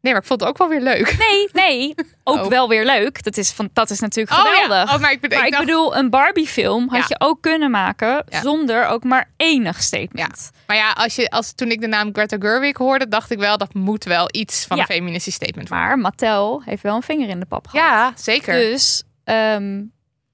[0.00, 1.16] Nee, maar ik vond het ook wel weer leuk.
[1.18, 2.46] Nee, nee, ook Oh.
[2.46, 3.22] wel weer leuk.
[3.22, 4.62] Dat is, van, dat is natuurlijk Oh ja.
[4.62, 4.94] geweldig.
[4.94, 7.04] Oh, maar ik bedoel- maar ik dacht- bedoel, een Barbie-film had Ja.
[7.08, 8.40] je ook kunnen maken Ja.
[8.40, 10.50] zonder ook maar enig statement.
[10.66, 13.58] Maar ja, als je, als, toen ik de naam Greta Gerwig hoorde, dacht ik wel,
[13.58, 14.82] dat moet wel iets van Ja.
[14.82, 15.86] een feministisch statement worden.
[15.86, 17.86] Maar Mattel heeft wel een vinger in de pap gehad.
[17.88, 18.54] Ja, zeker.
[18.54, 19.82] Dus ehm,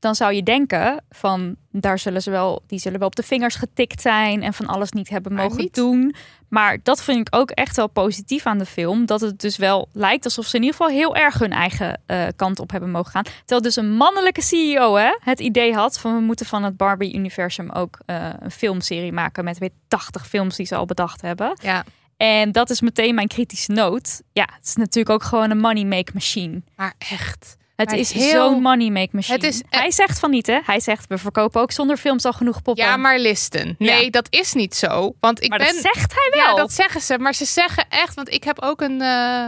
[0.05, 3.55] dan zou je denken van daar zullen ze wel, die zullen wel op de vingers
[3.55, 5.75] getikt zijn en van alles niet hebben mogen niet.
[5.75, 6.15] doen.
[6.49, 9.07] Maar dat vind ik ook echt wel positief aan de film.
[9.07, 12.27] Dat het dus wel lijkt alsof ze in ieder geval heel erg hun eigen eh,
[12.37, 13.23] kant op hebben mogen gaan.
[13.23, 17.71] Terwijl dus een mannelijke CEO hè, het idee had van we moeten van het Barbie-universum
[17.71, 21.59] ook eh, een filmserie maken met weer 80 films die ze al bedacht hebben.
[21.63, 21.85] Ja,
[22.17, 24.23] En dat is meteen mijn kritische noot.
[24.33, 26.63] Ja, het is natuurlijk ook gewoon een money make machine.
[26.77, 27.57] maar echt.
[27.77, 29.35] Het Hij is is heel- zo'n money make machine.
[29.37, 30.59] Het is- Hij zegt van niet, hè?
[30.65, 32.85] Hij zegt we verkopen ook zonder films al genoeg poppen.
[32.85, 33.75] Ja, maar listen.
[33.79, 34.11] Nee, Ja.
[34.11, 35.15] dat is niet zo.
[35.21, 35.67] Want ik Maar ben.
[35.67, 36.51] dat zegt hij wel.
[36.51, 37.19] Ja, dat zeggen ze.
[37.19, 39.01] Maar ze zeggen echt, want ik heb ook een.
[39.01, 39.47] eh,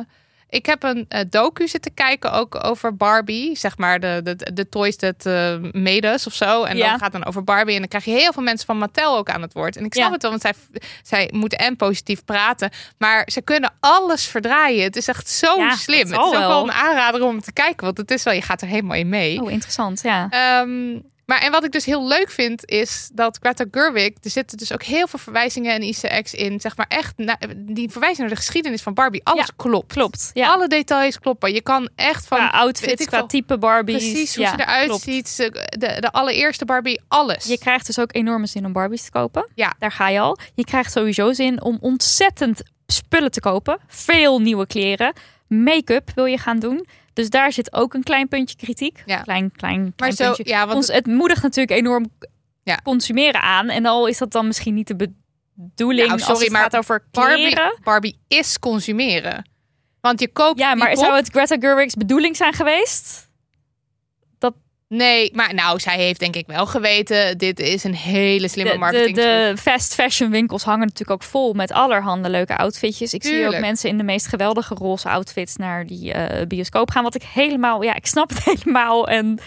[0.49, 3.57] ik heb een eh, docu zitten kijken ook over Barbie.
[3.57, 6.63] Zeg maar de, de, de toys that eh made us of zo.
[6.65, 6.89] En Ja.
[6.91, 7.73] dan gaat dan over Barbie.
[7.75, 9.77] En dan krijg je heel veel mensen van Mattel ook aan het woord.
[9.77, 10.13] En ik snap Ja.
[10.13, 10.53] het wel, want zij,
[11.03, 12.71] zij moeten en positief praten.
[12.99, 14.83] Maar ze kunnen alles verdraaien.
[14.83, 15.99] Het is echt zo Ja, slim.
[15.99, 16.63] dat Het is ook wel wel.
[16.63, 17.85] een aanrader om te kijken.
[17.85, 19.43] Want het is wel, je gaat er helemaal in mee.
[19.43, 20.27] Oh, interessant, ja.
[20.31, 24.59] Ehm, maar en wat ik dus heel leuk vind, is dat Greta Gerwig, er zitten
[24.59, 28.21] dus ook heel veel verwijzingen en easter eggs in, zeg maar echt, na- die verwijzen
[28.21, 29.25] naar de geschiedenis van Barbie.
[29.25, 29.93] Alles Ja, klopt.
[29.93, 30.49] Klopt, ja.
[30.53, 31.53] Alle details kloppen.
[31.55, 33.97] Je kan echt van weet outfits, qua veel, type Barbies.
[34.11, 35.03] precies hoe ja, ze eruit klopt.
[35.03, 37.45] ziet, de, de, de allereerste Barbie, alles.
[37.45, 39.49] Je krijgt dus ook enorme zin om Barbies te kopen.
[39.55, 39.75] Ja.
[39.79, 40.39] Daar ga je al.
[40.55, 43.79] Je krijgt sowieso zin om ontzettend spullen te kopen.
[43.87, 45.13] Veel nieuwe kleren.
[45.49, 46.87] Make-up wil je gaan doen.
[47.17, 49.03] Dus daar zit ook een klein puntje kritiek.
[49.07, 49.21] Ja.
[49.23, 50.49] Klein, klein, maar klein zo, puntje.
[50.49, 52.07] ja, want Ons, het moedigt natuurlijk enorm
[52.63, 52.81] Ja.
[52.83, 53.69] consumeren aan.
[53.69, 55.13] En al is dat dan misschien niet de
[55.55, 57.55] bedoeling Nou, als sorry, het maar gaat over kleren.
[57.55, 59.49] Barbie, Barbie is consumeren.
[60.01, 63.26] Want je koopt Ja, maar zou het Greta Gerwig's bedoeling zijn geweest?
[64.89, 68.77] Nee, maar nou, zij heeft denk ik wel geweten, dit is een hele slimme De,
[68.79, 69.17] de, marketing.
[69.17, 73.15] de fast fashion winkels hangen natuurlijk ook vol met allerhande leuke outfitjes.
[73.15, 77.03] Ik zie ook mensen in de meest geweldige roze outfits naar die eh, bioscoop gaan.
[77.03, 79.09] Wat ik helemaal, ja, ik snap het helemaal.
[79.09, 79.39] En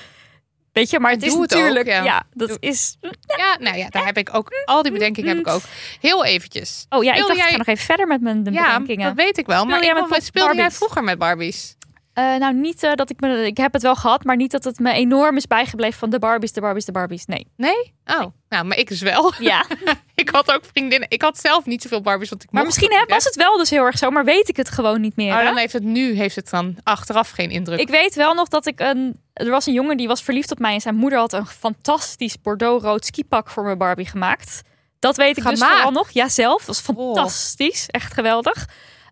[0.73, 2.03] weet je, maar het is ook, natuurlijk, ja.
[2.03, 2.23] ja.
[2.33, 2.97] dat is.
[3.37, 5.61] Ja, nou ja, daar heb ik ook, al die bedenkingen heb ik ook.
[6.01, 6.85] Heel eventjes.
[6.89, 9.07] Oh ja, ik dacht, ik jij- ga nog even verder met mijn de Ja, bedenkingen.
[9.07, 9.65] dat weet ik wel.
[9.65, 11.75] Maar jij ik met speelde jij vroeger met Barbies?
[12.19, 14.63] Eh, nou, niet eh, dat ik me, ik heb het wel gehad, maar niet dat
[14.63, 17.25] het me enorm is bijgebleven van de Barbies, de Barbies, de Barbies.
[17.25, 17.47] Nee.
[17.55, 17.93] Nee?
[18.05, 19.33] Oh, nou, maar ik dus wel.
[19.39, 19.65] Ja,
[20.15, 21.09] ik had ook vriendinnen.
[21.09, 23.85] Ik had zelf niet zoveel Barbies, want ik maar misschien was het wel dus heel
[23.85, 25.31] erg zo, maar weet ik het gewoon niet meer.
[25.31, 25.43] Oh, hè?
[25.43, 27.79] dan heeft het nu heeft het dan achteraf geen indruk.
[27.79, 29.19] Ik weet wel nog dat ik een.
[29.33, 32.41] Er was een jongen die was verliefd op mij en zijn moeder had een fantastisch
[32.41, 34.61] Bordeaux-rood skipak voor mijn Barbie gemaakt.
[34.99, 35.73] Dat weet ik dus Gemaakt?
[35.73, 36.11] vooral nog.
[36.11, 36.57] Ja, zelf.
[36.57, 37.87] Dat was fantastisch.
[37.87, 38.67] Echt geweldig.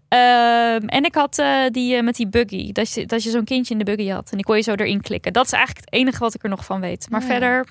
[0.08, 2.72] Ehm, en ik had eh, die eh, met die buggy.
[2.72, 4.30] Dat je, dat je zo'n kindje in de buggy had.
[4.30, 5.34] En die kon je zo erin klikken.
[5.34, 7.08] Dat is eigenlijk het enige wat ik er nog van weet.
[7.10, 7.28] Maar Ja.
[7.28, 7.68] verder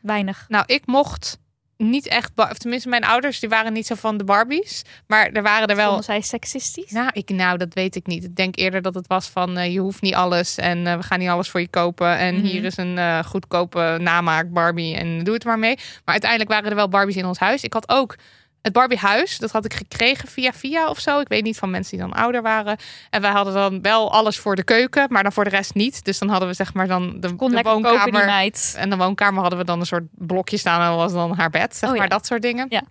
[0.00, 0.44] weinig.
[0.48, 1.38] Nou, ik mocht
[1.76, 4.82] niet echt, of tenminste mijn ouders, die waren niet zo van de Barbies.
[5.06, 6.90] Maar er waren er wel Vonden zij seksistisch?
[6.90, 8.24] Nou, ik, nou, dat weet ik niet.
[8.24, 11.18] Ik denk eerder dat het was van eh, je hoeft niet alles en we gaan
[11.18, 12.18] niet alles voor je kopen.
[12.18, 12.44] En Mhm.
[12.44, 15.74] hier is een goedkope namaak Barbie en doe het maar mee.
[15.76, 17.62] Maar uiteindelijk waren er wel Barbies in ons huis.
[17.64, 18.16] Ik had ook
[18.64, 19.38] het Barbiehuis.
[19.38, 21.20] Dat had ik gekregen via via of zo.
[21.20, 22.76] Ik weet niet van mensen die dan ouder waren.
[23.10, 26.04] En wij hadden dan wel alles voor de keuken, maar dan voor de rest niet.
[26.04, 28.52] Dus dan hadden we zeg maar dan de, Kon woonkamer.
[28.76, 31.50] En de woonkamer hadden we dan een soort blokje staan en dat was dan haar
[31.50, 31.76] bed.
[31.76, 32.00] Zeg Oh, ja.
[32.00, 32.66] maar dat soort dingen.
[32.68, 32.82] Ja.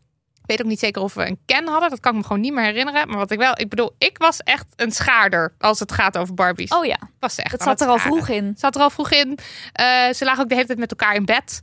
[0.44, 1.90] Ik weet ook niet zeker of we een ken hadden.
[1.90, 3.08] Dat kan ik me gewoon niet meer herinneren.
[3.08, 6.34] Maar wat ik wel, ik bedoel, ik was echt een schaarder als het gaat over
[6.34, 6.72] Barbies.
[6.72, 8.54] Oh ja, was echt aan zat het er al vroeg in.
[8.58, 9.38] Zat er al vroeg in.
[9.74, 11.60] Eh, ze lagen ook de hele tijd met elkaar in bed.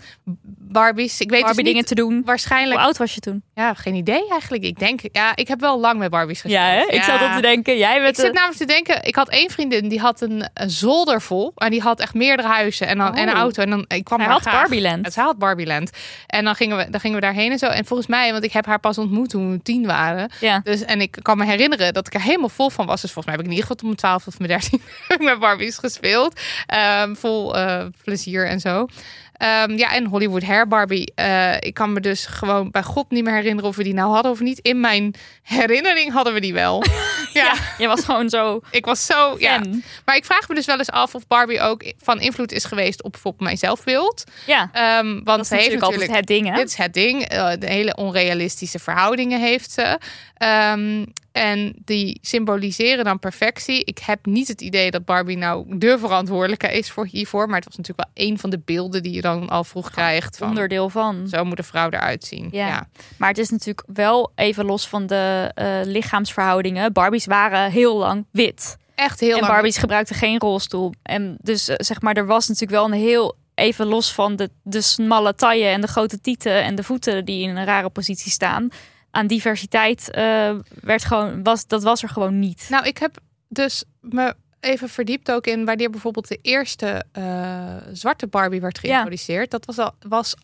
[0.73, 1.21] Barbies.
[1.21, 2.13] Ik weet Barbie dus dingen niet, te doen.
[2.15, 2.81] Hoe waarschijnlijk.
[2.81, 3.43] oud was je toen?
[3.55, 4.63] Ja, geen idee eigenlijk.
[4.63, 6.63] Ik denk, ja, ik heb wel lang met Barbies gespeeld.
[6.63, 6.85] Ja, hè?
[6.87, 7.77] ik zat op te denken.
[7.79, 10.49] Jij Ik bent zit de- namelijk te denken, ik had één vriendin die had een,
[10.55, 11.53] een zolder vol.
[11.57, 13.41] En die had echt meerdere huizen en, dan, en een Oh.
[13.41, 13.63] auto.
[13.63, 14.55] En dan, ik kwam Hij had graag.
[14.61, 15.05] Barbieland.
[15.07, 15.91] Het, had Barbieland.
[16.27, 17.67] En dan gingen, we, dan gingen we daarheen en zo.
[17.67, 20.31] En volgens mij, want ik heb haar pas ontmoet toen we tien waren.
[20.41, 20.61] Ja.
[20.65, 23.01] Dus, en ik kan me herinneren dat ik er helemaal vol van was.
[23.01, 24.83] Dus volgens mij heb ik in ieder geval tot mijn twaalf of mijn dertien
[25.29, 26.41] met Barbies gespeeld.
[26.67, 28.87] Ehm, vol eh, plezier en zo.
[29.41, 31.13] Ehm, ja, en Hollywood Hair Barbie.
[31.15, 34.13] Eh, ik kan me dus gewoon bij God niet meer herinneren of we die nou
[34.13, 34.59] hadden of niet.
[34.59, 36.83] In mijn herinnering hadden we die wel.
[37.33, 39.37] ja, Je was gewoon zo ik was zo...
[39.39, 39.61] Ja.
[40.05, 43.03] Maar ik vraag me dus wel eens af of Barbie ook van invloed is geweest
[43.03, 44.25] op bijvoorbeeld mijn zelfbeeld.
[44.47, 46.55] Ja, Ehm, want dat is ze heeft natuurlijk het ding, hè?
[46.55, 47.23] dit is het ding.
[47.23, 49.99] Eh, de hele onrealistische verhoudingen heeft ze.
[50.37, 51.05] Ehm,
[51.41, 53.85] En die symboliseren dan perfectie.
[53.85, 57.47] Ik heb niet het idee dat Barbie nou de verantwoordelijke is voor hiervoor.
[57.47, 60.37] Maar het was natuurlijk wel een van de beelden die je dan al vroeg krijgt.
[60.37, 61.29] Van, Onderdeel van.
[61.29, 62.49] zo moet een vrouw eruit zien.
[62.51, 62.67] Ja.
[62.67, 62.89] ja.
[63.17, 66.93] Maar het is natuurlijk wel even los van de eh, lichaamsverhoudingen.
[66.93, 68.77] Barbies waren heel lang wit.
[68.95, 69.53] Echt heel en lang.
[69.53, 70.93] Barbies gebruikten geen rolstoel.
[71.03, 74.51] En dus eh, zeg maar, er was natuurlijk wel een heel even los van de,
[74.63, 78.31] de smalle taille en de grote tieten en de voeten die in een rare positie
[78.31, 78.69] staan.
[79.11, 82.67] Aan diversiteit eh, werd gewoon, was, dat was er gewoon niet.
[82.69, 83.17] Nou, ik heb
[83.49, 89.51] dus me even verdiept ook in wanneer bijvoorbeeld de eerste eh, zwarte Barbie werd geïntroduceerd.
[89.51, 90.35] Dat was al, was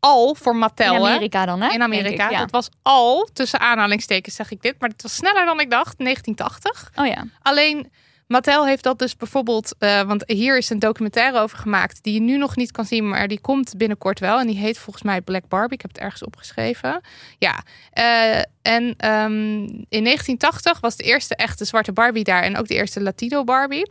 [0.00, 0.94] al voor Mattel.
[0.94, 1.08] in hè?
[1.08, 1.72] Amerika dan, hè?
[1.72, 2.24] In Amerika.
[2.24, 2.38] ik, ja.
[2.38, 5.98] Dat was al, tussen aanhalingstekens zeg ik dit, maar het was sneller dan ik dacht,
[5.98, 6.90] 1980.
[6.94, 7.24] Oh ja.
[7.42, 7.90] Alleen
[8.26, 12.20] Mattel heeft dat dus bijvoorbeeld, eh, want hier is een documentaire over gemaakt die je
[12.20, 14.40] nu nog niet kan zien, maar die komt binnenkort wel.
[14.40, 15.74] En die heet volgens mij Black Barbie.
[15.74, 17.00] Ik heb het ergens opgeschreven.
[17.38, 17.62] Ja.
[17.90, 22.74] eh, en ehm, in 1980 was de eerste echte zwarte Barbie daar en ook de
[22.74, 23.90] eerste Latino Barbie.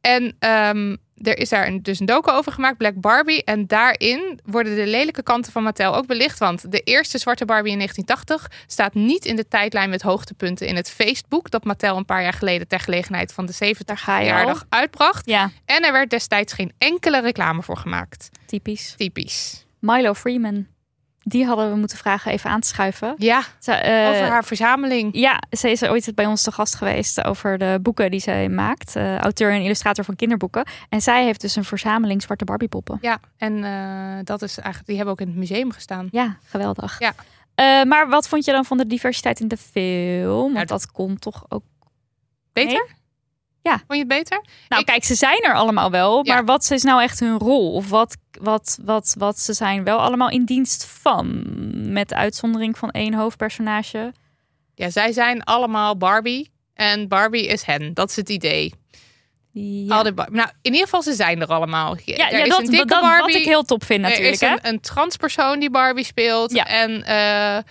[0.00, 3.44] En ehm, er is daar een, dus een docu over gemaakt, Black Barbie.
[3.44, 6.38] En daarin worden de lelijke kanten van Mattel ook belicht.
[6.38, 10.76] Want de eerste zwarte Barbie in 1980 staat niet in de tijdlijn met hoogtepunten in
[10.76, 11.50] het feestboek.
[11.50, 14.36] Dat Mattel een paar jaar geleden ter gelegenheid van de 70 ga je al.
[14.36, 15.26] verjaardag uitbracht.
[15.26, 18.28] Ja, En er werd destijds geen enkele reclame voor gemaakt.
[18.46, 18.94] typisch.
[18.96, 19.64] Typisch.
[19.80, 20.66] Milo Freeman.
[21.28, 23.14] Die hadden we moeten vragen even aan te schuiven.
[23.18, 25.08] Ja, Ze, eh, over haar verzameling.
[25.12, 28.96] Ja, ze is ooit bij ons te gast geweest over de boeken die zij maakt.
[28.96, 30.66] Eh, auteur en illustrator van kinderboeken.
[30.88, 32.98] En zij heeft dus een verzameling zwarte Barbiepoppen.
[33.00, 36.08] Ja, en eh, dat is eigenlijk, die hebben ook in het museum gestaan.
[36.10, 36.98] Ja, geweldig.
[36.98, 37.14] Ja.
[37.84, 40.42] Maar wat vond je dan van de diversiteit in de film?
[40.42, 41.62] Want Ja, dat kon toch ook...
[42.52, 42.86] Beter?
[43.66, 43.76] Ja.
[43.76, 44.44] Vond je het beter?
[44.68, 46.24] Nou, Ik- kijk, ze zijn er allemaal wel.
[46.26, 46.34] Ja.
[46.34, 47.72] Maar wat is nou echt hun rol?
[47.72, 51.42] Of wat, wat, wat, wat ze zijn wel allemaal in dienst van?
[51.92, 54.12] Met uitzondering van één hoofdpersonage.
[54.74, 56.50] Ja, zij zijn allemaal Barbie.
[56.74, 57.94] En Barbie is hen.
[57.94, 58.72] Dat is het idee.
[59.52, 61.96] Ja, Al die nou, in ieder geval, ze zijn er allemaal.
[62.04, 63.32] ja, er ja is dat, een dikke dat, Barbie.
[63.32, 64.34] wat ik heel top vind er natuurlijk.
[64.34, 64.52] is hè?
[64.52, 66.52] een, een transpersoon die Barbie speelt.
[66.52, 66.66] Ja.
[66.66, 67.62] En eh,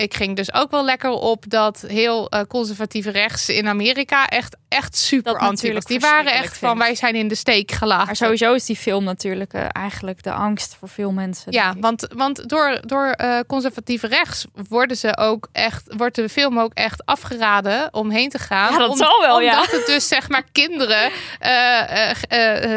[0.00, 4.56] ik ging dus ook wel lekker op dat heel eh, conservatieve rechts in Amerika echt,
[4.68, 5.84] echt super anti was.
[5.84, 6.84] Die waren echt van, vindt.
[6.84, 8.06] wij zijn in de steek gelaten.
[8.06, 11.52] Maar sowieso is die film natuurlijk eh, eigenlijk de angst voor veel mensen.
[11.52, 16.58] Ja, want, want door, door eh, conservatieve rechts worden ze ook echt, wordt de film
[16.58, 18.72] ook echt afgeraden om heen te gaan.
[18.72, 19.54] Ja, dat Om- zal wel, ja.
[19.54, 21.10] Omdat het dus zeg maar kinderen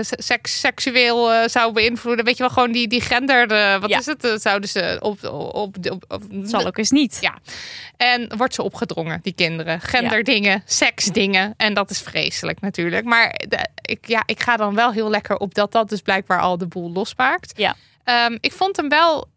[0.01, 2.25] seks, seksueel zou beïnvloeden.
[2.25, 3.47] Weet je wel, gewoon die, die gender,
[3.79, 3.99] wat Ja.
[3.99, 5.23] is het, zouden ze op...
[5.23, 7.12] op, op, op, op- zal ook eens niet.
[7.21, 7.37] Ja.
[7.97, 9.81] En wordt ze opgedrongen, die kinderen.
[9.81, 11.53] Genderdingen, seksdingen.
[11.57, 13.05] En dat is vreselijk natuurlijk.
[13.05, 16.39] Maar de- ik, ja, ik ga dan wel heel lekker op dat dat dus blijkbaar
[16.39, 17.53] al de boel losmaakt.
[17.57, 17.75] Ja.
[18.03, 19.27] Ehm, ik vond hem wel...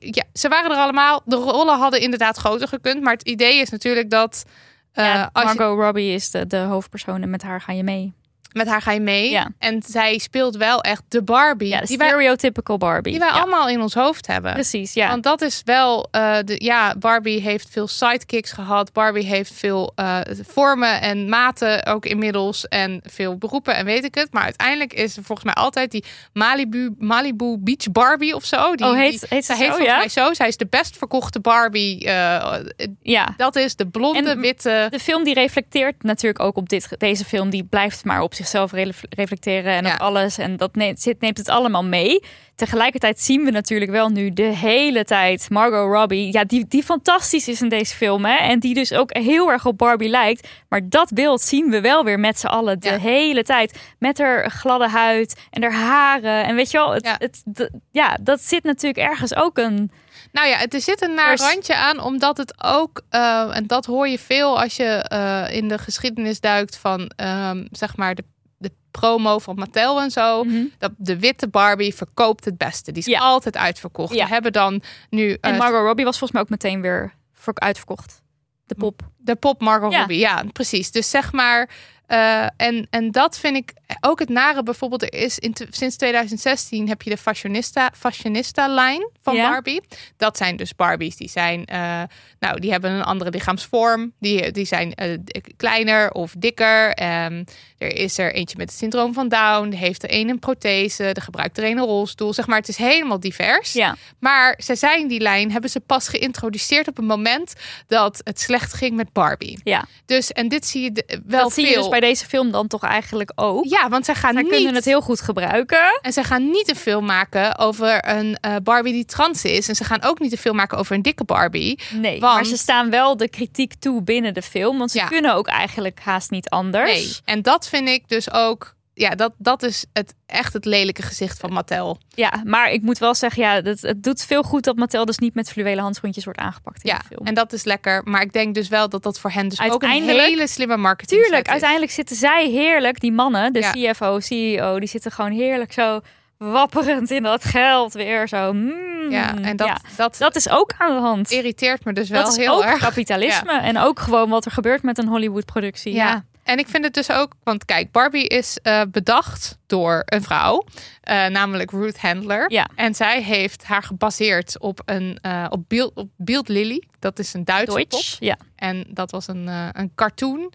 [0.00, 1.22] Ja, ze waren er allemaal.
[1.24, 3.02] De rollen hadden inderdaad groter gekund.
[3.02, 4.44] Maar het idee is natuurlijk dat...
[4.92, 7.82] eh, ja, als je, Margot Robbie is de, de hoofdpersoon en met haar ga je
[7.82, 8.12] mee.
[8.52, 9.30] Met haar ga je mee.
[9.30, 9.48] Ja.
[9.58, 11.68] En zij speelt wel echt de Barbie.
[11.68, 13.12] Ja, de die wij, stereotypical Barbie.
[13.12, 14.52] die wij ja, allemaal in ons hoofd hebben.
[14.52, 15.08] Precies, ja.
[15.08, 18.92] Want dat is wel, eh, de, ja, Barbie heeft veel sidekicks gehad.
[18.92, 20.18] Barbie heeft veel eh,
[20.48, 22.68] vormen en maten ook inmiddels.
[22.68, 24.32] En veel beroepen en weet ik het.
[24.32, 28.74] Maar uiteindelijk is er volgens mij altijd die Malibu, Malibu Beach Barbie of zo.
[28.74, 29.98] Die, Oh, heet- die, heet ze zij zo, heet volgens ja?
[29.98, 30.34] mij zo.
[30.34, 32.04] Zij is de best verkochte Barbie.
[32.06, 32.54] eh,
[33.02, 33.34] ja.
[33.36, 34.86] dat is de blonde, En- witte...
[34.90, 36.88] De film die reflecteert natuurlijk ook op dit.
[36.98, 39.92] Deze film die blijft maar op zichzelf ref- reflecteren en Ja.
[39.94, 40.38] op alles.
[40.38, 42.22] En dat neemt, zit, neemt het allemaal mee.
[42.54, 46.32] Tegelijkertijd zien we natuurlijk wel nu de hele tijd Margot Robbie.
[46.32, 48.24] Ja, die, die fantastisch is in deze film.
[48.24, 48.36] Hè?
[48.36, 50.48] En die dus ook heel erg op Barbie lijkt.
[50.68, 52.98] Maar dat beeld zien we wel weer met z'n allen de Ja.
[52.98, 53.78] hele tijd.
[53.98, 56.44] Met haar gladde huid en haar haren.
[56.44, 57.16] En weet je wel, het, Ja.
[57.18, 59.90] het, ja, dat zit natuurlijk ergens ook een...
[60.38, 64.08] Nou ja, er zit een naar randje aan, omdat het ook, eh, en dat hoor
[64.08, 68.24] je veel als je eh, in de geschiedenis duikt van, ehm, zeg maar, de,
[68.56, 70.44] de promo van Mattel en zo.
[70.78, 72.92] Dat de witte Barbie verkoopt het beste.
[72.92, 73.18] Die is Ja.
[73.18, 74.14] altijd uitverkocht.
[74.14, 74.24] Ja.
[74.24, 77.14] We hebben dan nu En eh, Margot Robbie was volgens mij ook meteen weer
[77.54, 78.22] uitverkocht.
[78.66, 79.02] De pop.
[79.28, 79.98] De pop Margot Ja.
[79.98, 80.18] Robbie.
[80.18, 80.90] Ja, precies.
[80.90, 81.68] Dus zeg maar,
[82.06, 84.62] eh, en, en dat vind ik ook het nare.
[84.62, 89.48] Bijvoorbeeld, er is in, sinds 2016 heb je de fashionista, fashionista lijn van Ja.
[89.50, 89.80] Barbie.
[90.16, 92.02] Dat zijn dus Barbies die zijn, eh,
[92.38, 94.12] nou, die hebben een andere lichaamsvorm.
[94.20, 95.18] Die, die zijn eh,
[95.56, 96.92] kleiner of dikker.
[96.92, 97.44] Ehm,
[97.78, 99.68] er is er eentje met het syndroom van Down.
[99.68, 101.04] Die heeft er een een prothese.
[101.04, 102.32] Er gebruikt er een een rolstoel.
[102.32, 103.72] Zeg maar, het is helemaal divers.
[103.72, 103.96] Ja.
[104.18, 107.54] Maar ze zijn die lijn, hebben ze pas geïntroduceerd op het moment
[107.86, 109.60] dat het slecht ging met Barbie.
[109.64, 109.84] Ja.
[110.06, 112.66] Dus, en dit zie je de- wel dat zie je dus bij deze film dan
[112.66, 113.64] toch eigenlijk ook.
[113.64, 114.52] Ja, want zij gaan Zij niet...
[114.52, 115.98] kunnen het heel goed gebruiken.
[116.02, 119.68] En ze gaan niet een film maken over een eh, Barbie die trans is.
[119.68, 121.78] En ze gaan ook niet een film maken over een dikke Barbie.
[121.94, 124.78] Nee, Want- maar ze staan wel de kritiek toe binnen de film.
[124.78, 125.06] Want ze Ja.
[125.06, 126.92] kunnen ook eigenlijk haast niet anders.
[126.92, 127.16] Nee.
[127.24, 128.76] En dat vind ik dus ook...
[129.00, 131.98] Ja, dat, dat is het, echt het lelijke gezicht van Mattel.
[132.08, 135.18] Ja, maar ik moet wel zeggen, ja, het, het doet veel goed dat Mattel dus
[135.18, 137.26] niet met fluwelen handschoentjes wordt aangepakt in Ja, de film.
[137.26, 138.02] en dat is lekker.
[138.04, 141.22] Maar ik denk dus wel dat dat voor hen dus ook een hele slimme marketing
[141.22, 143.92] Tuurlijk, uiteindelijk zitten zij heerlijk, die mannen, de Ja.
[143.92, 146.00] CFO, CEO, die zitten gewoon heerlijk zo
[146.36, 148.52] wapperend in dat geld weer zo.
[148.52, 149.78] mm, Ja, en dat, ja.
[149.96, 151.30] dat, dat is ook aan de hand.
[151.30, 152.78] irriteert me dus wel dat is heel ook erg.
[152.80, 155.92] kapitalisme en ook gewoon wat er gebeurt met een Hollywood-productie.
[155.94, 156.06] Ja.
[156.08, 156.24] Ja.
[156.48, 160.64] En ik vind het dus ook, want kijk, Barbie is eh, bedacht door een vrouw,
[161.00, 162.52] eh, namelijk Ruth Handler.
[162.52, 162.68] Ja.
[162.74, 166.82] En zij heeft haar gebaseerd op een uh, op Beeld, op Beeld Lily.
[166.98, 168.02] Dat is een Duitse pop.
[168.18, 168.36] Ja.
[168.56, 170.52] En dat was een, een cartoon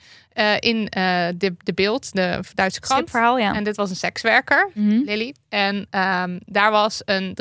[0.59, 3.09] in de, de Beeld, de Duitse krant.
[3.09, 3.55] Verhaal, ja.
[3.55, 5.03] En dit was een sekswerker, mm -hmm.
[5.03, 5.35] Lily.
[5.49, 7.33] En um, daar was een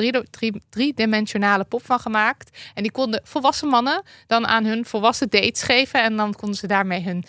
[0.69, 2.57] driedimensionale drie, pop van gemaakt.
[2.73, 6.03] En die konden volwassen mannen dan aan hun volwassen dates geven.
[6.03, 7.23] En dan konden ze daarmee hun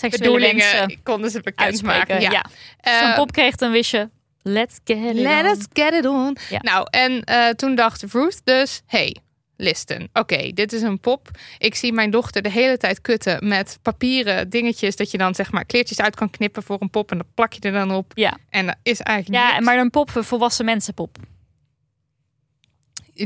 [0.00, 2.20] bedoelingen konden ze bekendmaken.
[2.20, 2.30] Ja.
[2.30, 2.44] ja.
[2.80, 4.08] Als een pop kreeg, dan wist je,
[4.42, 5.50] let's get it let on.
[5.50, 6.36] us get it on.
[6.50, 6.58] Ja.
[6.62, 9.16] Nou, en uh, toen dacht Ruth dus, hey,
[9.56, 11.28] listen, oké, okay, dit is een pop.
[11.58, 15.52] Ik zie mijn dochter de hele tijd kutten met papieren dingetjes dat je dan zeg
[15.52, 18.12] maar kleertjes uit kan knippen voor een pop en dan plak je er dan op.
[18.14, 18.36] Ja.
[18.50, 19.64] En dat is eigenlijk Ja, niks.
[19.64, 21.16] maar een pop, een volwassen mensenpop.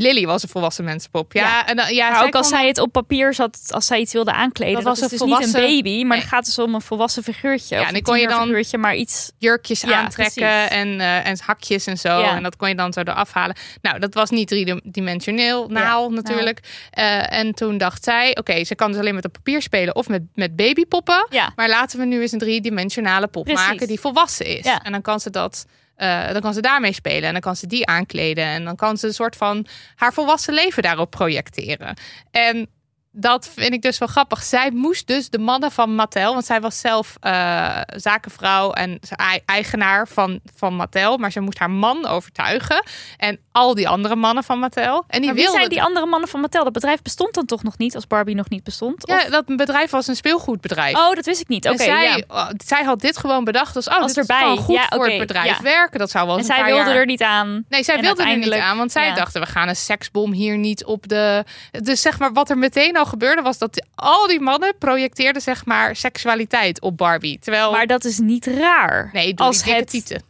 [0.00, 1.32] Lily was een volwassen mensenpop.
[1.32, 1.66] Ja, Ja.
[1.66, 4.32] en dan, ja, Maar ook als zij het op papier zat, als zij iets wilde
[4.32, 4.74] aankleden.
[4.74, 6.18] Dat Dat, was een dus niet een baby, maar Nee.
[6.18, 7.76] het gaat dus om een volwassen figuurtje.
[7.76, 9.30] Ja, en die kon je dan- tienerfiguurtje, maar iets...
[9.38, 10.68] jurkjes Ja, aantrekken precies.
[10.70, 12.18] en, eh, en hakjes en zo.
[12.20, 12.36] Ja.
[12.36, 13.56] En dat kon je dan zo eraf halen.
[13.82, 16.60] Nou, dat was niet driedimensioneel naal natuurlijk.
[16.90, 20.08] Eh, en toen dacht zij, oké, ze kan dus alleen met een papier spelen of
[20.08, 21.26] met, met babypoppen.
[21.30, 21.52] Ja.
[21.56, 23.66] Maar laten we nu eens een driedimensionale pop Precies.
[23.66, 24.64] maken die volwassen is.
[24.64, 24.82] Ja.
[24.82, 25.66] En dan kan ze dat.
[26.02, 28.96] Eh, dan kan ze daarmee spelen en dan kan ze die aankleden en dan kan
[28.96, 31.96] ze een soort van haar volwassen leven daarop projecteren.
[32.30, 32.68] En
[33.14, 34.42] dat vind ik dus wel grappig.
[34.42, 39.40] Zij moest dus de mannen van Mattel, want zij was zelf eh, zakenvrouw en ei-
[39.46, 42.84] eigenaar van, van Mattel, maar ze moest haar man overtuigen
[43.16, 45.04] en al die andere mannen van Mattel.
[45.08, 46.64] En die Maar wie wilden zijn die andere mannen van Mattel?
[46.64, 49.06] Dat bedrijf bestond dan toch nog niet, als Barbie nog niet bestond?
[49.08, 50.96] Ja, dat bedrijf was een speelgoedbedrijf.
[50.96, 51.64] Oh, dat wist ik niet.
[51.68, 52.52] Oké, en zij, ja.
[52.64, 54.56] zij had dit gewoon bedacht als, oh, Als dit erbij.
[54.56, 55.62] goed Ja, voor het bedrijf ja.
[55.62, 55.98] werken.
[55.98, 57.64] Dat zou wel En zij wilde jaar- er niet aan.
[57.68, 60.56] Nee, zij En wilde er niet aan, want zij dachten we gaan een seksbom hier
[60.58, 61.44] niet op de.
[61.70, 65.64] Dus zeg maar wat er meteen al gebeurde was dat al die mannen projecteerden zeg
[65.64, 69.10] maar seksualiteit op Barbie, terwijl Maar dat is niet raar.
[69.12, 70.22] nee, als het tieten.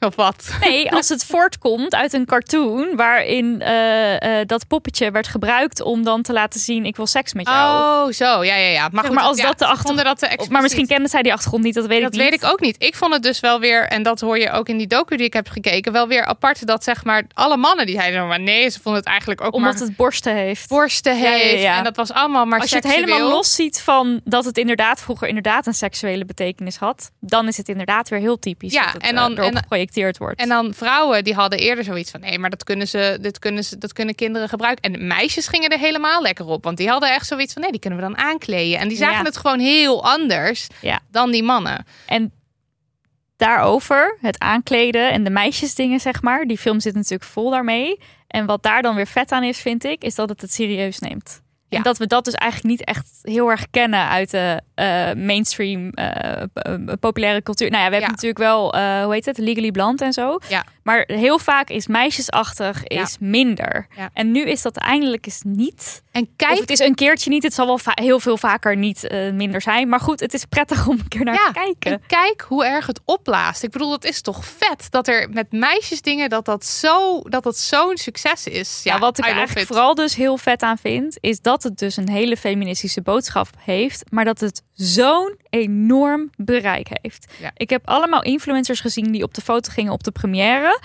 [0.06, 0.50] Of wat?
[0.60, 6.04] Nee, als het voortkomt uit een cartoon waarin eh, eh, dat poppetje werd gebruikt om
[6.04, 8.06] dan te laten zien ik wil seks met jou.
[8.06, 8.88] Oh, zo, ja, ja, ja.
[8.92, 11.08] Maar, goed, maar als ja, dat de ze achter- vonden dat te maar misschien kende
[11.08, 12.30] zij die achtergrond niet, dat weet Dat ik niet.
[12.30, 12.76] weet ik ook niet.
[12.78, 15.26] Ik vond het dus wel weer, en dat hoor je ook in die docu die
[15.26, 18.70] ik heb gekeken, wel weer apart dat zeg maar alle mannen die zeiden maar nee,
[18.70, 20.68] ze vonden het eigenlijk ook Omdat maar het borsten heeft.
[20.68, 21.64] borsten Ja, heeft.
[21.64, 25.00] En dat was allemaal maar Als je het helemaal los ziet van dat het inderdaad
[25.00, 28.92] vroeger inderdaad een seksuele betekenis had, dan is het inderdaad weer heel typisch Ja, dat
[28.92, 29.52] het en eh, dan- en-
[30.18, 30.40] wordt.
[30.40, 33.64] En dan vrouwen die hadden eerder zoiets van nee, maar dat kunnen ze, dit kunnen
[33.64, 34.92] ze, dat kunnen kinderen gebruiken.
[34.92, 37.80] En meisjes gingen er helemaal lekker op, want die hadden echt zoiets van nee, die
[37.80, 38.78] kunnen we dan aankleden.
[38.78, 39.22] En die zagen Ja.
[39.22, 41.00] het gewoon heel anders Ja.
[41.10, 41.86] dan die mannen.
[42.06, 42.32] En
[43.36, 46.44] daarover, het aankleden en de meisjesdingen, zeg maar.
[46.44, 48.00] Die film zit natuurlijk vol daarmee.
[48.26, 50.98] En wat daar dan weer vet aan is, vind ik, is dat het het serieus
[50.98, 51.40] neemt.
[51.68, 51.76] Ja.
[51.76, 55.90] En dat we dat dus eigenlijk niet echt heel erg kennen uit de eh, mainstream
[55.90, 57.70] eh, eh, populaire cultuur.
[57.70, 58.14] Nou ja, we hebben Ja.
[58.14, 60.38] natuurlijk wel, hoe heet het, Legally Blonde en zo.
[60.48, 60.64] Ja.
[60.82, 63.86] Maar heel vaak is meisjesachtig is minder.
[64.12, 66.02] En nu is dat eindelijk eens niet.
[66.18, 67.42] En Of kijk, het is een keertje niet.
[67.42, 69.88] Het zal wel heel veel vaker niet eh, minder zijn.
[69.88, 71.92] Maar goed, het is prettig om een keer naar ja, te kijken.
[71.92, 73.62] en kijk hoe erg het opblaast.
[73.62, 77.56] Ik bedoel, dat is toch vet dat er met meisjesdingen dat dat zo dat dat
[77.56, 78.80] zo'n succes is.
[78.84, 82.10] Ja, wat ik eigenlijk vooral dus heel vet aan vind, is dat het dus een
[82.10, 87.32] hele feministische boodschap heeft, maar dat het zo'n enorm bereik heeft.
[87.40, 87.50] Ja.
[87.54, 90.80] Ik heb allemaal influencers gezien die op de foto gingen op de première.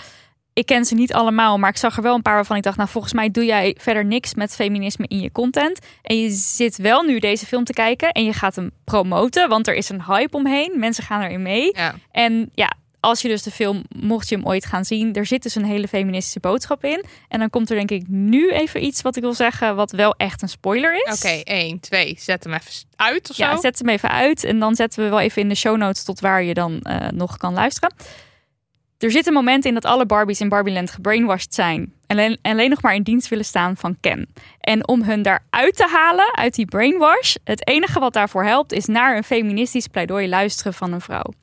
[0.53, 2.77] Ik ken ze niet allemaal, maar ik zag er wel een paar waarvan ik dacht,
[2.77, 5.79] nou volgens mij doe jij verder niks met feminisme in je content.
[6.01, 9.67] En je zit wel nu deze film te kijken en je gaat hem promoten, want
[9.67, 10.71] er is een hype omheen.
[10.75, 11.71] Mensen gaan erin mee.
[11.77, 11.95] Ja.
[12.11, 15.43] En ja, als je dus de film, mocht je hem ooit gaan zien, er zit
[15.43, 17.05] dus een hele feministische boodschap in.
[17.27, 20.13] En dan komt er denk ik nu even iets wat ik wil zeggen, wat wel
[20.17, 21.17] echt een spoiler is.
[21.23, 23.61] Oké, één, twee, zet hem even uit of Ja, zo.
[23.61, 26.19] zet hem even uit en dan zetten we wel even in de show notes tot
[26.19, 27.93] waar je dan eh, nog kan luisteren.
[29.03, 32.81] Er zit een moment in dat alle Barbies in Barbieland gebrainwashed zijn alleen, alleen nog
[32.81, 34.27] maar in dienst willen staan van Ken.
[34.59, 38.85] En om hun daaruit te halen, uit die brainwash, het enige wat daarvoor helpt, is
[38.85, 41.33] naar een feministisch pleidooi luisteren van een vrouw.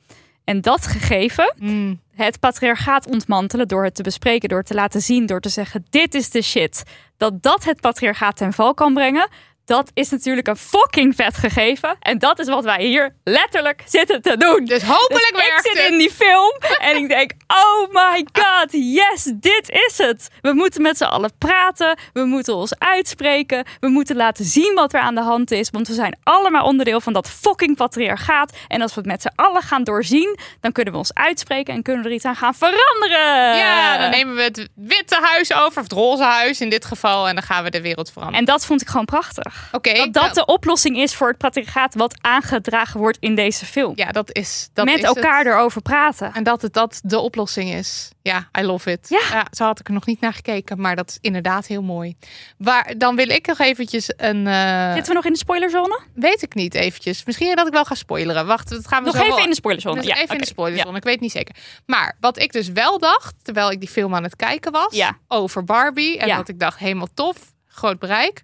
[0.45, 2.01] En dat gegeven, Mm.
[2.15, 5.87] het patriarchaat ontmantelen door het te bespreken, door het te laten zien, door te zeggen:
[5.91, 6.83] dit is de shit.
[7.17, 9.29] Dat dat het patriarchaat ten val kan brengen.
[9.71, 11.97] Dat is natuurlijk een fucking vet gegeven.
[12.01, 14.65] En dat is wat wij hier letterlijk zitten te doen.
[14.65, 15.93] Dus hopelijk Dus ik werkt zit het.
[15.93, 20.29] in die film en ik denk, oh my god, yes, dit is het.
[20.41, 24.93] We moeten met z'n allen praten, we moeten ons uitspreken, we moeten laten zien wat
[24.95, 28.57] er aan de hand is, want we zijn allemaal onderdeel van dat fucking patriarchaat.
[28.69, 31.83] En als we het met z'n allen gaan doorzien, dan kunnen we ons uitspreken en
[31.83, 33.57] kunnen we er iets aan gaan veranderen.
[33.57, 37.29] Ja, dan nemen we het witte huis over, of het roze huis in dit geval,
[37.29, 38.39] en dan gaan we de wereld veranderen.
[38.41, 39.60] En dat vond ik gewoon prachtig.
[39.73, 43.67] Oké, Dat dat nou, de oplossing is voor het patriarchaat wat aangedragen wordt in deze
[43.67, 43.93] film.
[43.97, 45.47] ja, dat is dat met is elkaar het.
[45.47, 46.33] erover praten.
[46.35, 48.11] En dat het dat de oplossing is.
[48.23, 49.07] Ja, I love it.
[49.09, 49.47] Ja.
[49.51, 52.17] zo had ik er nog niet naar gekeken, maar dat is inderdaad heel mooi.
[52.59, 54.47] Waar, dan wil ik nog eventjes een...
[54.47, 56.01] eh, Zitten we nog in de spoilerzone?
[56.15, 57.25] weet ik niet eventjes.
[57.25, 58.47] Misschien dat ik wel ga spoileren.
[58.47, 59.97] Wacht, dat gaan we Nog zo even wel- in de spoilerzone.
[59.97, 60.97] Dus ja, even in de spoilerzone.
[60.97, 61.55] Ik weet niet zeker.
[61.87, 65.17] Maar wat ik dus wel dacht, terwijl ik die film aan het kijken was, Ja.
[65.29, 66.19] over Barbie.
[66.19, 67.37] En dat ik dacht, helemaal tof,
[67.67, 68.43] groot bereik.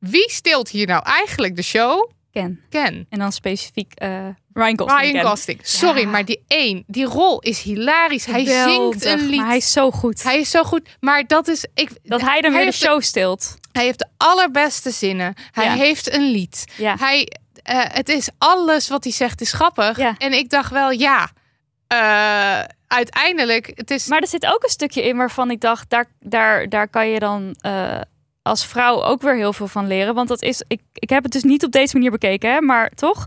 [0.00, 2.10] Wie steelt hier nou eigenlijk de show?
[2.32, 2.60] Ken.
[2.68, 3.06] Ken.
[3.10, 5.12] En dan specifiek eh, Ryan Gosling.
[5.12, 5.26] Ryan.
[5.26, 5.58] Gosling.
[5.62, 6.08] Sorry, Ja.
[6.08, 8.24] maar die één, die rol is hilarisch.
[8.24, 9.36] Hij Geweldig, zingt een lied.
[9.38, 10.22] Maar hij is zo goed.
[10.22, 10.88] Hij is zo goed.
[11.00, 11.66] Maar dat is.
[11.74, 13.56] Ik, dat hij dan weer de show stilt.
[13.72, 15.34] hij heeft de allerbeste zinnen.
[15.50, 15.72] Hij Ja.
[15.74, 16.64] heeft een lied.
[16.76, 16.96] Ja.
[16.98, 17.28] Hij,
[17.62, 19.98] eh, het is alles wat hij zegt is grappig.
[19.98, 21.30] En ik dacht wel, ja.
[21.86, 24.06] eh, uiteindelijk, het is.
[24.06, 27.18] Maar er zit ook een stukje in waarvan ik dacht, daar, daar, daar kan je
[27.18, 27.56] dan
[28.42, 30.14] als vrouw ook weer heel veel van leren.
[30.14, 32.90] Want dat is, ik, ik heb het dus niet op deze manier bekeken, hè, maar
[32.90, 33.24] toch.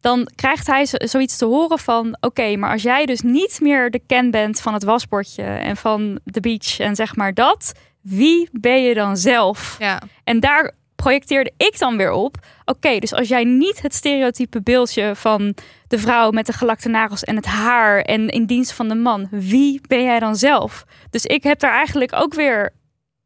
[0.00, 3.90] Dan krijgt hij zo- zoiets te horen van: oké, maar als jij dus niet meer
[3.90, 8.48] de ken bent van het wasbordje en van de beach en zeg maar dat, wie
[8.52, 9.76] ben je dan zelf?
[9.78, 10.02] ja.
[10.24, 12.36] En daar projecteerde ik dan weer op.
[12.64, 15.54] Oké, dus als jij niet het stereotype beeldje van
[15.88, 19.28] de vrouw met de gelakte nagels en het haar en in dienst van de man,
[19.30, 20.84] wie ben jij dan zelf?
[21.10, 22.72] Dus ik heb daar eigenlijk ook weer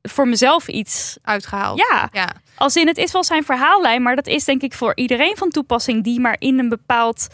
[0.02, 1.16] voor mezelf iets.
[1.22, 1.78] uitgehaald.
[1.90, 2.32] Ja, Ja.
[2.56, 5.50] als in het is wel zijn verhaallijn, maar dat is denk ik voor iedereen van
[5.50, 7.26] toepassing die maar in een bepaald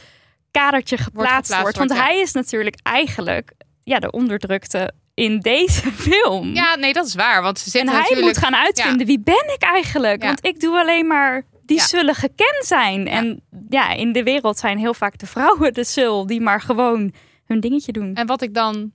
[0.50, 1.66] kadertje geplaatst wordt.
[1.76, 1.96] geplaatst Want ja.
[2.06, 3.52] hij is natuurlijk eigenlijk
[3.82, 6.54] ja, de onderdrukte in deze film.
[6.54, 7.42] ja, nee, dat is waar.
[7.42, 8.26] Want ze En hij natuurlijk.
[8.26, 10.22] moet gaan uitvinden wie ben ik eigenlijk?
[10.22, 11.86] Want ik doe alleen maar die Ja.
[11.86, 13.08] zullen gekend zijn.
[13.08, 17.12] En ja, in de wereld zijn heel vaak de vrouwen de sul die maar gewoon
[17.46, 18.14] hun dingetje doen.
[18.14, 18.92] En wat ik dan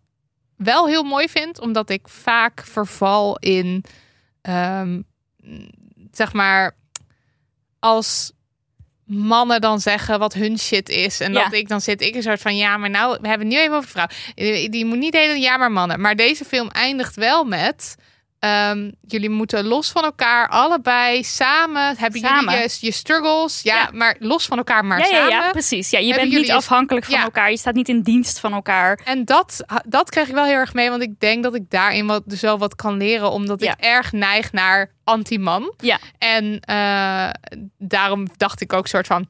[0.60, 3.84] wel heel mooi vind, omdat ik vaak verval in,
[4.41, 5.01] ehm,
[6.12, 6.76] zeg maar,
[7.80, 8.32] als
[9.05, 11.20] mannen dan zeggen wat hun shit is.
[11.20, 11.43] En Ja.
[11.43, 13.62] dat ik dan zit, ik een soort van, ja, maar nou, we hebben het nu
[13.64, 14.07] even over vrouw.
[14.36, 16.01] Die die moet niet hele ja, maar mannen.
[16.01, 17.95] Maar deze film eindigt wel met...
[18.40, 21.98] ehm, jullie moeten los van elkaar, allebei samen.
[21.98, 22.54] Hebben Samen.
[22.54, 23.62] jullie je, je struggles?
[23.62, 23.90] Ja, Ja.
[23.94, 25.30] maar los van elkaar, maar ja, ja, samen.
[25.30, 25.90] ja, precies.
[25.90, 27.52] Ja, je Hebben bent niet afhankelijk van elkaar.
[27.52, 29.00] Je staat niet in dienst van elkaar.
[29.04, 32.08] En dat, dat kreeg ik wel heel erg mee, want ik denk dat ik daarin
[32.08, 35.74] wat, dus wel wat kan leren, omdat ik erg neig naar anti-man.
[35.78, 35.97] Ja.
[36.18, 37.30] En eh,
[37.78, 39.28] daarom dacht ik ook soort van,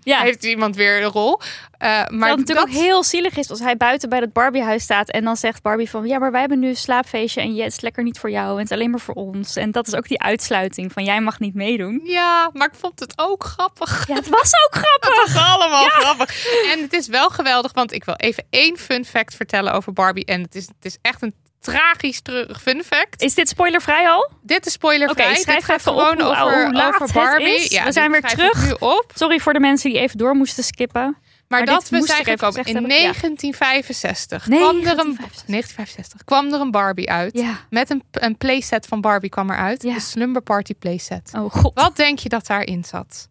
[0.00, 0.20] Ja.
[0.20, 1.40] heeft iemand weer een rol?
[1.78, 4.82] Eh, maar wat natuurlijk dat, ook heel zielig is als hij buiten bij dat Barbiehuis
[4.82, 7.72] staat en dan zegt Barbie van ja, maar wij hebben nu een slaapfeestje en het
[7.72, 9.56] is lekker niet voor jou en het is alleen maar voor ons.
[9.56, 12.00] En dat is ook die uitsluiting van jij mag niet meedoen.
[12.04, 14.06] Ja, maar ik vond het ook grappig.
[14.08, 15.06] Ja, het was ook grappig.
[15.28, 16.46] Het was allemaal grappig.
[16.72, 20.24] En het is wel geweldig, want ik wil even één fun fact vertellen over Barbie.
[20.24, 23.22] En het is, het is echt een tragisch treurig fun fact.
[23.22, 24.30] Is dit spoilervrij al?
[24.42, 25.26] Dit is spoilervrij.
[25.30, 27.54] Oké, schrijf Dit gaat even op gewoon hoe- over, hoe laat over het Barbie.
[27.56, 27.68] is.
[27.68, 28.66] Ja, We zijn weer terug.
[28.66, 29.12] nu op.
[29.14, 31.16] Sorry voor de mensen die even door moesten skippen.
[31.48, 32.64] Maar, Maar dat we zijn gekomen.
[32.64, 32.96] In hebben, ja.
[32.98, 35.46] 1965, kwam er een 1965.
[35.46, 37.38] 1965 kwam er een Barbie uit.
[37.38, 37.58] Ja.
[37.70, 39.82] Met een, een playset van Barbie kwam eruit.
[39.82, 39.94] Ja.
[39.94, 41.30] De Slumber Party playset.
[41.36, 41.74] Oh god.
[41.74, 43.28] Wat denk je dat daarin zat?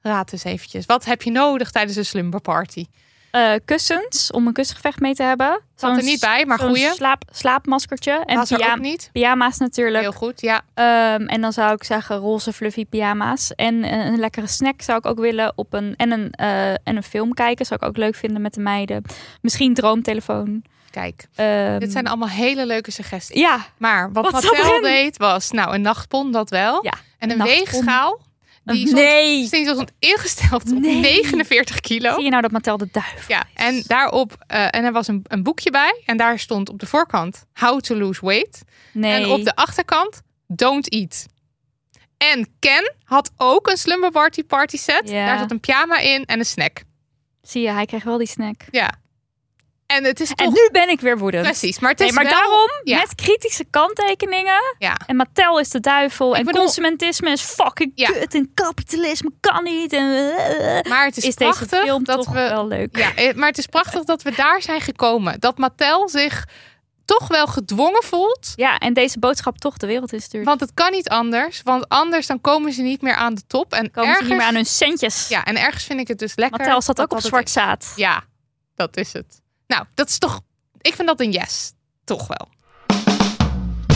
[0.00, 0.86] Raad eens eventjes.
[0.86, 2.86] Wat heb je nodig tijdens een Slumber Party?
[3.36, 5.60] Eh, kussens om een kussengevecht mee te hebben.
[5.74, 6.90] Zat er niet bij, maar goeie.
[6.94, 8.22] Slaap, slaapmaskertje.
[8.26, 9.08] En Was pyjama- niet.
[9.12, 10.02] pyjama's natuurlijk.
[10.02, 10.62] Heel goed, ja.
[10.74, 13.54] Ehm, en dan zou ik zeggen roze fluffy pyjama's.
[13.54, 15.52] En een lekkere snack zou ik ook willen.
[15.56, 18.54] Op een, en, een, eh, en een film kijken zou ik ook leuk vinden met
[18.54, 19.02] de meiden.
[19.40, 20.62] Misschien droomtelefoon.
[20.90, 23.40] Kijk, Ehm, dit zijn allemaal hele leuke suggesties.
[23.40, 26.84] Ja, Maar wat, Wat deed was, nou, een nachtpon, dat wel.
[26.84, 27.58] Ja, en een, een nachtpon.
[27.64, 28.18] weegschaal.
[28.74, 29.46] Die stond, nee.
[29.46, 31.00] stond ingesteld op Nee.
[31.00, 32.14] 49 kilo.
[32.14, 33.46] Zie je nou dat Mattel de duif Ja, is?
[33.54, 36.02] en daarop, eh, en er was een, een boekje bij.
[36.06, 38.62] En daar stond op de voorkant How to lose weight.
[38.92, 39.22] Nee.
[39.22, 41.26] En op de achterkant Don't eat.
[42.16, 45.08] En Ken had ook een Slumber Party party set.
[45.08, 45.26] Ja.
[45.26, 46.82] Daar zat een pyjama in en een snack.
[47.42, 48.60] Zie je, hij kreeg wel die snack.
[48.70, 48.94] Ja.
[49.86, 50.46] En het is toch...
[50.46, 51.44] En nu ben ik weer woedend.
[51.44, 52.98] Precies, maar het Nee, is maar wel- daarom Ja.
[52.98, 54.60] met kritische kanttekeningen.
[54.78, 54.96] Ja.
[55.06, 56.36] En Mattel is de duivel.
[56.36, 58.08] en bedoel- consumentisme is fucking Ja.
[58.10, 58.34] kut.
[58.34, 59.92] En kapitalisme kan niet.
[59.92, 60.34] En,
[60.88, 62.48] Maar het is, is deze prachtig film dat toch we...
[62.48, 62.96] wel leuk.
[62.96, 65.40] Ja, eh, maar het is prachtig dat we daar zijn gekomen.
[65.40, 66.44] Dat Mattel zich
[67.04, 68.52] toch wel gedwongen voelt.
[68.56, 70.44] Ja, en deze boodschap toch de wereld instuurt.
[70.44, 71.60] Want het kan niet anders.
[71.64, 73.72] Want anders dan komen ze niet meer aan de top.
[73.72, 75.28] En Komen ergens, ze niet meer aan hun centjes.
[75.28, 76.58] Ja, en ergens vind ik het dus lekker.
[76.58, 77.82] Mattel staat ook op zwart zaad.
[77.82, 77.92] is.
[77.96, 78.24] Ja,
[78.74, 79.44] dat is het.
[79.66, 80.40] Nou, dat is toch...
[80.80, 81.72] Ik vind dat een yes.
[82.04, 82.48] Toch wel.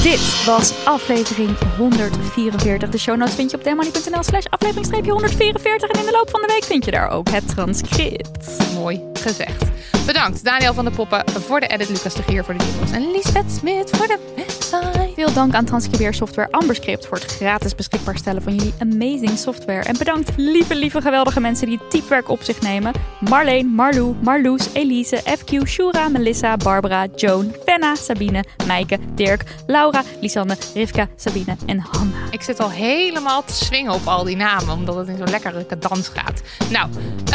[0.03, 2.89] Dit was aflevering 144.
[2.89, 5.89] De show notes vind je op demoney.nl slash aflevering 144.
[5.91, 8.73] En in de loop van de week vind je daar ook het transcript.
[8.75, 9.65] Mooi gezegd.
[10.07, 13.11] Bedankt Daniel van der Poppen voor de edit, Lucas de Gier voor de jingles en
[13.11, 15.10] Lisbeth Smit voor de website.
[15.21, 19.83] Veel dank aan transcribeersoftware Amberscript voor het gratis beschikbaar stellen van jullie amazing software.
[19.83, 22.93] En bedankt lieve, lieve, geweldige mensen die het typewerk op zich nemen.
[23.29, 30.57] Marleen, Marlou, Marloes, Elise, FQ, Shura, Melissa, Barbara, Joan, Fenna, Sabine, Meike, Dirk, Laura, Lisanne,
[30.75, 32.17] Rivka, Sabine en Hanna.
[32.31, 35.67] Ik zit al helemaal te swingen op al die namen, omdat het in zo'n lekkere
[35.79, 36.43] dans gaat.
[36.71, 36.89] Nou,
[37.25, 37.33] eh,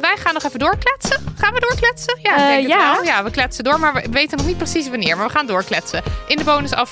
[0.00, 1.20] wij gaan nog even doorkletsen.
[1.36, 2.18] Gaan we doorkletsen?
[2.22, 3.00] Ja, het ja.
[3.04, 5.16] ja, we kletsen door, maar we weten nog niet precies wanneer.
[5.16, 6.02] Maar we gaan doorkletsen.
[6.26, 6.87] In de bonusaflevering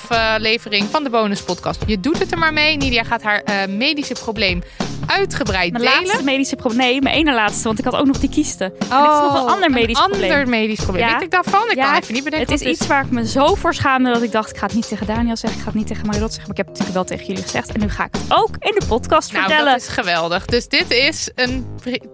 [0.89, 1.81] van de bonuspodcast.
[1.85, 2.77] Je doet het er maar mee.
[2.77, 4.63] Nidia gaat haar eh, medische probleem
[5.07, 6.03] uitgebreid Mijn delen.
[6.03, 6.77] laatste medische probleem.
[6.79, 8.73] Nee, mijn ene laatste, want ik had ook nog die kiesten.
[8.79, 10.31] is nog een ander medisch Oh, een probleem.
[10.31, 11.05] ander medisch probleem.
[11.07, 11.13] Ja.
[11.13, 11.69] Weet ik daarvan?
[11.69, 12.51] Ik Ja, kan even niet bedenken.
[12.53, 14.75] Het is iets waar ik me zo voor schaamde dat ik dacht, ik ga het
[14.75, 16.77] niet tegen Daniel zeggen, ik ga het niet tegen Marilot zeggen, maar ik heb het
[16.85, 17.71] natuurlijk wel tegen jullie gezegd.
[17.71, 19.71] En nu ga ik het ook in de podcast Nou, vertellen.
[19.71, 20.45] dat is geweldig.
[20.45, 21.65] Dus dit is een,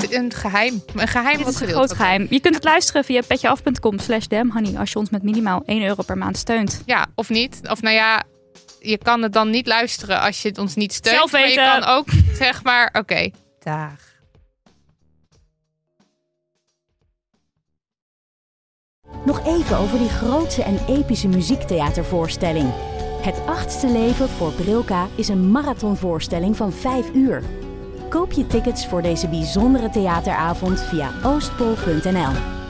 [0.09, 0.83] een geheim.
[0.95, 2.27] Een geheim Dit wat is een groot geheim.
[2.29, 6.03] Je kunt het luisteren via petjeaf.com slash damhoney als je ons met minimaal 1 euro
[6.03, 6.81] per maand steunt.
[6.85, 7.59] Ja, of niet.
[7.73, 8.23] Of nou ja,
[8.79, 11.17] je kan het dan niet luisteren als je het ons niet steunt.
[11.17, 12.07] Zelf Maar je kan ook,
[12.43, 13.29] zeg maar, oké.
[13.59, 14.11] Dag.
[19.25, 22.73] Nog even over die grootse en epische muziektheatervoorstelling.
[23.21, 27.43] Het achtste leven voor Brilka is een marathonvoorstelling van 5 uur.
[28.09, 32.62] Koop je tickets voor deze bijzondere theateravond via oostpol.nl.